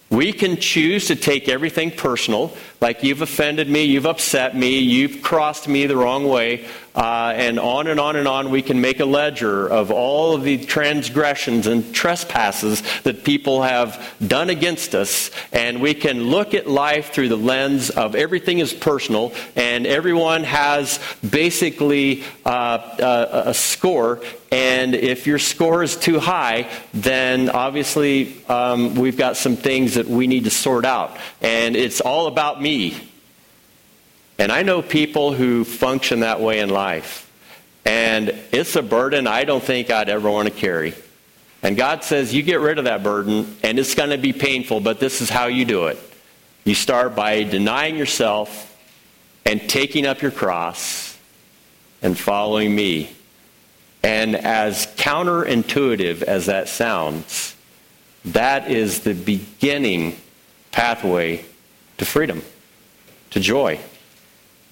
We 0.09 0.33
can 0.33 0.57
choose 0.57 1.07
to 1.07 1.15
take 1.15 1.47
everything 1.47 1.91
personal, 1.91 2.55
like 2.81 3.03
you've 3.03 3.21
offended 3.21 3.69
me, 3.69 3.83
you've 3.83 4.05
upset 4.05 4.55
me, 4.55 4.79
you've 4.79 5.21
crossed 5.21 5.67
me 5.67 5.85
the 5.85 5.97
wrong 5.97 6.27
way, 6.27 6.65
uh, 6.95 7.33
and 7.35 7.59
on 7.59 7.87
and 7.87 7.99
on 7.99 8.15
and 8.15 8.27
on. 8.27 8.51
We 8.51 8.61
can 8.61 8.79
make 8.79 8.99
a 8.99 9.05
ledger 9.05 9.67
of 9.67 9.91
all 9.91 10.33
of 10.33 10.43
the 10.43 10.57
transgressions 10.57 11.67
and 11.67 11.93
trespasses 11.93 12.81
that 13.03 13.23
people 13.23 13.63
have 13.63 14.15
done 14.25 14.49
against 14.49 14.95
us, 14.95 15.29
and 15.51 15.81
we 15.81 15.93
can 15.93 16.23
look 16.23 16.53
at 16.53 16.67
life 16.67 17.11
through 17.11 17.29
the 17.29 17.37
lens 17.37 17.89
of 17.89 18.15
everything 18.15 18.59
is 18.59 18.73
personal, 18.73 19.33
and 19.55 19.85
everyone 19.85 20.43
has 20.43 20.99
basically 21.27 22.23
uh, 22.45 22.49
uh 22.49 23.43
a 23.47 23.53
score, 23.53 24.21
and 24.51 24.95
if 24.95 25.27
your 25.27 25.37
score 25.37 25.83
is 25.83 25.95
too 25.95 26.19
high, 26.19 26.67
then 26.93 27.49
obviously 27.49 28.43
um, 28.47 28.95
we've 28.95 29.17
got 29.17 29.37
some 29.37 29.55
things 29.55 29.93
that 29.93 30.07
we 30.07 30.25
need 30.25 30.45
to 30.45 30.49
sort 30.49 30.85
out. 30.85 31.15
And 31.41 31.75
it's 31.75 32.01
all 32.01 32.25
about 32.25 32.59
me. 32.59 32.68
And 34.37 34.51
I 34.51 34.63
know 34.63 34.81
people 34.81 35.33
who 35.33 35.63
function 35.63 36.21
that 36.21 36.39
way 36.39 36.59
in 36.59 36.69
life. 36.69 37.29
And 37.85 38.29
it's 38.51 38.75
a 38.75 38.81
burden 38.81 39.27
I 39.27 39.43
don't 39.43 39.63
think 39.63 39.89
I'd 39.89 40.09
ever 40.09 40.29
want 40.29 40.47
to 40.47 40.53
carry. 40.53 40.93
And 41.61 41.75
God 41.75 42.03
says, 42.03 42.33
You 42.33 42.43
get 42.43 42.59
rid 42.61 42.77
of 42.77 42.85
that 42.85 43.03
burden, 43.03 43.57
and 43.63 43.79
it's 43.79 43.95
going 43.95 44.11
to 44.11 44.17
be 44.17 44.33
painful, 44.33 44.79
but 44.79 44.99
this 44.99 45.21
is 45.21 45.29
how 45.29 45.47
you 45.47 45.65
do 45.65 45.87
it. 45.87 45.97
You 46.63 46.75
start 46.75 47.15
by 47.15 47.43
denying 47.43 47.97
yourself 47.97 48.77
and 49.45 49.67
taking 49.69 50.05
up 50.05 50.21
your 50.21 50.31
cross 50.31 51.17
and 52.01 52.17
following 52.17 52.73
me. 52.73 53.09
And 54.03 54.35
as 54.35 54.87
counterintuitive 54.95 56.21
as 56.21 56.45
that 56.45 56.69
sounds, 56.69 57.55
that 58.25 58.69
is 58.69 59.01
the 59.01 59.13
beginning 59.13 60.15
pathway 60.71 61.43
to 61.97 62.05
freedom, 62.05 62.41
to 63.31 63.39
joy, 63.39 63.79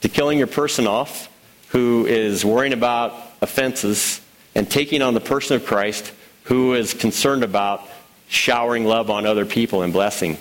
to 0.01 0.09
killing 0.09 0.37
your 0.37 0.47
person 0.47 0.87
off 0.87 1.29
who 1.69 2.05
is 2.05 2.45
worrying 2.45 2.73
about 2.73 3.13
offenses 3.41 4.21
and 4.55 4.69
taking 4.69 5.01
on 5.01 5.13
the 5.13 5.19
person 5.19 5.55
of 5.55 5.65
Christ 5.65 6.11
who 6.43 6.73
is 6.73 6.93
concerned 6.93 7.43
about 7.43 7.87
showering 8.27 8.85
love 8.85 9.09
on 9.09 9.25
other 9.25 9.45
people 9.45 9.81
and 9.81 9.91
blessing. 9.91 10.37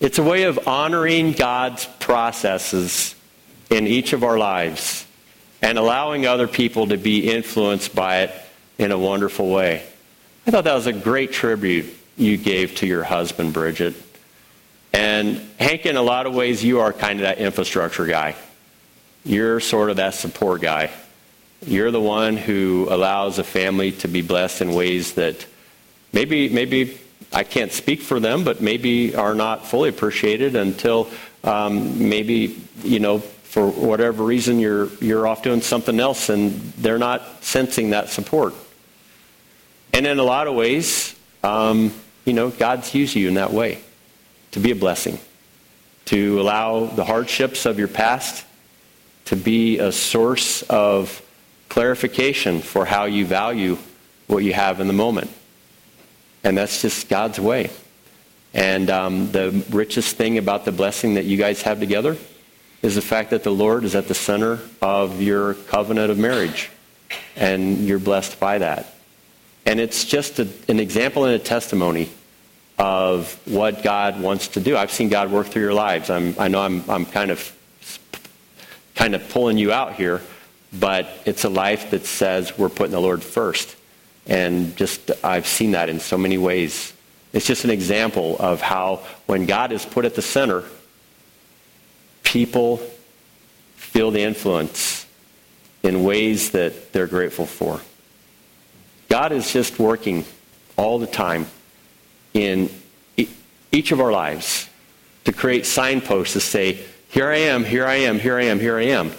It's 0.00 0.18
a 0.18 0.22
way 0.22 0.44
of 0.44 0.66
honoring 0.66 1.32
God's 1.32 1.86
processes 2.00 3.14
in 3.70 3.86
each 3.86 4.12
of 4.12 4.24
our 4.24 4.38
lives 4.38 5.06
and 5.62 5.78
allowing 5.78 6.26
other 6.26 6.48
people 6.48 6.88
to 6.88 6.96
be 6.96 7.30
influenced 7.30 7.94
by 7.94 8.22
it 8.22 8.34
in 8.76 8.92
a 8.92 8.98
wonderful 8.98 9.50
way. 9.50 9.82
I 10.46 10.50
thought 10.50 10.64
that 10.64 10.74
was 10.74 10.86
a 10.86 10.92
great 10.92 11.32
tribute 11.32 11.86
you 12.16 12.36
gave 12.36 12.74
to 12.76 12.86
your 12.86 13.04
husband, 13.04 13.52
Bridget. 13.52 13.94
And 14.94 15.40
Hank, 15.58 15.86
in 15.86 15.96
a 15.96 16.02
lot 16.02 16.26
of 16.26 16.36
ways, 16.36 16.62
you 16.62 16.78
are 16.78 16.92
kind 16.92 17.18
of 17.18 17.24
that 17.24 17.38
infrastructure 17.38 18.06
guy. 18.06 18.36
You're 19.24 19.58
sort 19.58 19.90
of 19.90 19.96
that 19.96 20.14
support 20.14 20.60
guy. 20.60 20.92
You're 21.66 21.90
the 21.90 22.00
one 22.00 22.36
who 22.36 22.86
allows 22.88 23.40
a 23.40 23.44
family 23.44 23.90
to 23.90 24.08
be 24.08 24.22
blessed 24.22 24.62
in 24.62 24.72
ways 24.72 25.14
that 25.14 25.46
maybe, 26.12 26.48
maybe 26.48 26.96
I 27.32 27.42
can't 27.42 27.72
speak 27.72 28.02
for 28.02 28.20
them, 28.20 28.44
but 28.44 28.60
maybe 28.60 29.16
are 29.16 29.34
not 29.34 29.66
fully 29.66 29.88
appreciated 29.88 30.54
until 30.54 31.10
um, 31.42 32.08
maybe, 32.08 32.62
you 32.84 33.00
know, 33.00 33.18
for 33.18 33.68
whatever 33.68 34.22
reason 34.22 34.60
you're, 34.60 34.90
you're 35.00 35.26
off 35.26 35.42
doing 35.42 35.60
something 35.60 35.98
else 35.98 36.28
and 36.28 36.52
they're 36.78 36.98
not 36.98 37.42
sensing 37.42 37.90
that 37.90 38.10
support. 38.10 38.54
And 39.92 40.06
in 40.06 40.20
a 40.20 40.24
lot 40.24 40.46
of 40.46 40.54
ways, 40.54 41.16
um, 41.42 41.92
you 42.24 42.32
know, 42.32 42.50
God's 42.50 42.94
used 42.94 43.16
you 43.16 43.26
in 43.26 43.34
that 43.34 43.52
way 43.52 43.80
to 44.54 44.60
be 44.60 44.70
a 44.70 44.76
blessing, 44.76 45.18
to 46.06 46.40
allow 46.40 46.86
the 46.86 47.04
hardships 47.04 47.66
of 47.66 47.78
your 47.78 47.88
past 47.88 48.44
to 49.26 49.36
be 49.36 49.78
a 49.78 49.90
source 49.90 50.62
of 50.62 51.22
clarification 51.68 52.60
for 52.60 52.84
how 52.84 53.04
you 53.04 53.24
value 53.24 53.78
what 54.26 54.44
you 54.44 54.52
have 54.52 54.80
in 54.80 54.86
the 54.86 54.92
moment. 54.92 55.30
And 56.42 56.56
that's 56.56 56.82
just 56.82 57.08
God's 57.08 57.40
way. 57.40 57.70
And 58.52 58.90
um, 58.90 59.32
the 59.32 59.64
richest 59.70 60.16
thing 60.16 60.38
about 60.38 60.64
the 60.64 60.72
blessing 60.72 61.14
that 61.14 61.24
you 61.24 61.36
guys 61.36 61.62
have 61.62 61.80
together 61.80 62.16
is 62.82 62.94
the 62.94 63.02
fact 63.02 63.30
that 63.30 63.42
the 63.42 63.50
Lord 63.50 63.84
is 63.84 63.94
at 63.94 64.06
the 64.06 64.14
center 64.14 64.60
of 64.80 65.20
your 65.20 65.54
covenant 65.54 66.10
of 66.10 66.18
marriage. 66.18 66.70
And 67.34 67.78
you're 67.88 67.98
blessed 67.98 68.38
by 68.38 68.58
that. 68.58 68.94
And 69.66 69.80
it's 69.80 70.04
just 70.04 70.38
a, 70.38 70.46
an 70.68 70.78
example 70.78 71.24
and 71.24 71.34
a 71.34 71.38
testimony 71.38 72.10
of 72.78 73.40
what 73.46 73.82
God 73.82 74.20
wants 74.20 74.48
to 74.48 74.60
do. 74.60 74.76
I've 74.76 74.90
seen 74.90 75.08
God 75.08 75.30
work 75.30 75.46
through 75.46 75.62
your 75.62 75.74
lives. 75.74 76.10
I'm, 76.10 76.34
I 76.38 76.48
know 76.48 76.60
I'm, 76.60 76.88
I'm 76.90 77.06
kind 77.06 77.30
of 77.30 77.50
kind 78.94 79.14
of 79.14 79.28
pulling 79.28 79.58
you 79.58 79.72
out 79.72 79.94
here, 79.94 80.22
but 80.72 81.08
it's 81.24 81.44
a 81.44 81.48
life 81.48 81.90
that 81.90 82.06
says 82.06 82.56
we're 82.56 82.68
putting 82.68 82.92
the 82.92 83.00
Lord 83.00 83.22
first. 83.22 83.76
And 84.26 84.76
just 84.76 85.10
I've 85.22 85.46
seen 85.46 85.72
that 85.72 85.88
in 85.88 86.00
so 86.00 86.16
many 86.16 86.38
ways. 86.38 86.92
It's 87.32 87.46
just 87.46 87.64
an 87.64 87.70
example 87.70 88.36
of 88.38 88.60
how 88.60 89.02
when 89.26 89.46
God 89.46 89.72
is 89.72 89.84
put 89.84 90.04
at 90.04 90.14
the 90.14 90.22
center, 90.22 90.64
people 92.22 92.78
feel 93.76 94.10
the 94.10 94.22
influence 94.22 95.06
in 95.82 96.04
ways 96.04 96.50
that 96.52 96.92
they're 96.92 97.06
grateful 97.06 97.46
for. 97.46 97.80
God 99.08 99.32
is 99.32 99.52
just 99.52 99.78
working 99.78 100.24
all 100.76 100.98
the 100.98 101.06
time 101.06 101.46
in 102.34 102.68
each 103.72 103.92
of 103.92 104.00
our 104.00 104.12
lives 104.12 104.68
to 105.24 105.32
create 105.32 105.64
signposts 105.64 106.34
to 106.34 106.40
say, 106.40 106.84
here 107.08 107.28
I 107.28 107.38
am, 107.38 107.64
here 107.64 107.86
I 107.86 107.94
am, 107.94 108.18
here 108.18 108.36
I 108.36 108.44
am, 108.44 108.60
here 108.60 108.76
I 108.76 108.84
am. 108.86 109.12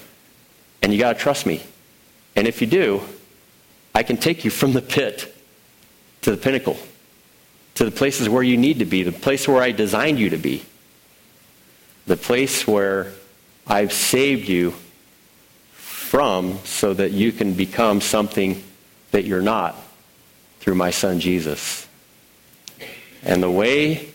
And 0.81 0.93
you 0.93 0.99
got 0.99 1.13
to 1.13 1.19
trust 1.19 1.45
me. 1.45 1.63
And 2.35 2.47
if 2.47 2.61
you 2.61 2.67
do, 2.67 3.01
I 3.93 4.03
can 4.03 4.17
take 4.17 4.43
you 4.43 4.51
from 4.51 4.73
the 4.73 4.81
pit 4.81 5.33
to 6.21 6.31
the 6.31 6.37
pinnacle, 6.37 6.77
to 7.75 7.85
the 7.85 7.91
places 7.91 8.27
where 8.27 8.43
you 8.43 8.57
need 8.57 8.79
to 8.79 8.85
be, 8.85 9.03
the 9.03 9.11
place 9.11 9.47
where 9.47 9.61
I 9.61 9.71
designed 9.71 10.19
you 10.19 10.29
to 10.31 10.37
be, 10.37 10.63
the 12.05 12.17
place 12.17 12.67
where 12.67 13.13
I've 13.65 13.93
saved 13.93 14.49
you 14.49 14.75
from 15.71 16.59
so 16.65 16.93
that 16.93 17.11
you 17.11 17.31
can 17.31 17.53
become 17.53 18.01
something 18.01 18.63
that 19.11 19.25
you're 19.25 19.41
not 19.41 19.75
through 20.59 20.75
my 20.75 20.91
son 20.91 21.19
Jesus. 21.19 21.87
And 23.25 23.41
the 23.41 23.51
way 23.51 24.09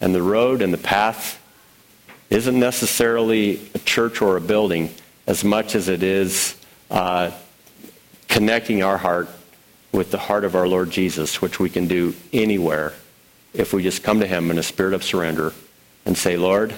and 0.00 0.14
the 0.14 0.22
road 0.22 0.62
and 0.62 0.72
the 0.72 0.78
path 0.78 1.40
isn't 2.30 2.58
necessarily 2.58 3.60
a 3.74 3.78
church 3.78 4.20
or 4.22 4.36
a 4.36 4.40
building 4.40 4.92
as 5.26 5.44
much 5.44 5.74
as 5.74 5.88
it 5.88 6.02
is 6.02 6.56
uh, 6.90 7.30
connecting 8.28 8.82
our 8.82 8.96
heart 8.96 9.28
with 9.92 10.10
the 10.10 10.18
heart 10.18 10.44
of 10.44 10.56
our 10.56 10.66
Lord 10.66 10.90
Jesus, 10.90 11.40
which 11.40 11.60
we 11.60 11.70
can 11.70 11.86
do 11.86 12.14
anywhere 12.32 12.92
if 13.52 13.72
we 13.72 13.82
just 13.82 14.02
come 14.02 14.20
to 14.20 14.26
Him 14.26 14.50
in 14.50 14.58
a 14.58 14.62
spirit 14.62 14.94
of 14.94 15.04
surrender 15.04 15.52
and 16.04 16.18
say, 16.18 16.36
Lord, 16.36 16.74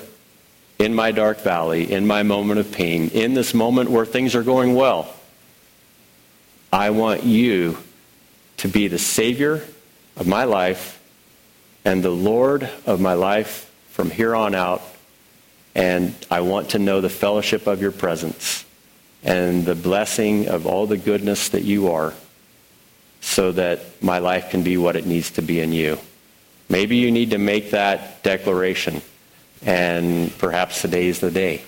in 0.78 0.94
my 0.94 1.12
dark 1.12 1.40
valley, 1.40 1.90
in 1.90 2.06
my 2.06 2.22
moment 2.22 2.60
of 2.60 2.70
pain, 2.70 3.08
in 3.10 3.32
this 3.32 3.54
moment 3.54 3.90
where 3.90 4.04
things 4.04 4.34
are 4.34 4.42
going 4.42 4.74
well, 4.74 5.12
I 6.72 6.90
want 6.90 7.24
you 7.24 7.78
to 8.58 8.68
be 8.68 8.88
the 8.88 8.98
Savior 8.98 9.62
of 10.16 10.26
my 10.26 10.44
life 10.44 11.00
and 11.86 12.02
the 12.02 12.10
Lord 12.10 12.68
of 12.84 13.00
my 13.00 13.14
life 13.14 13.72
from 13.90 14.10
here 14.10 14.34
on 14.34 14.56
out. 14.56 14.82
And 15.76 16.16
I 16.28 16.40
want 16.40 16.70
to 16.70 16.80
know 16.80 17.00
the 17.00 17.08
fellowship 17.08 17.68
of 17.68 17.80
your 17.80 17.92
presence 17.92 18.64
and 19.22 19.64
the 19.64 19.76
blessing 19.76 20.48
of 20.48 20.66
all 20.66 20.88
the 20.88 20.96
goodness 20.96 21.50
that 21.50 21.62
you 21.62 21.92
are 21.92 22.12
so 23.20 23.52
that 23.52 24.02
my 24.02 24.18
life 24.18 24.50
can 24.50 24.64
be 24.64 24.76
what 24.76 24.96
it 24.96 25.06
needs 25.06 25.30
to 25.32 25.42
be 25.42 25.60
in 25.60 25.72
you. 25.72 25.98
Maybe 26.68 26.96
you 26.96 27.12
need 27.12 27.30
to 27.30 27.38
make 27.38 27.70
that 27.70 28.24
declaration, 28.24 29.00
and 29.64 30.36
perhaps 30.38 30.82
today 30.82 31.06
is 31.06 31.20
the 31.20 31.30
day. 31.30 31.62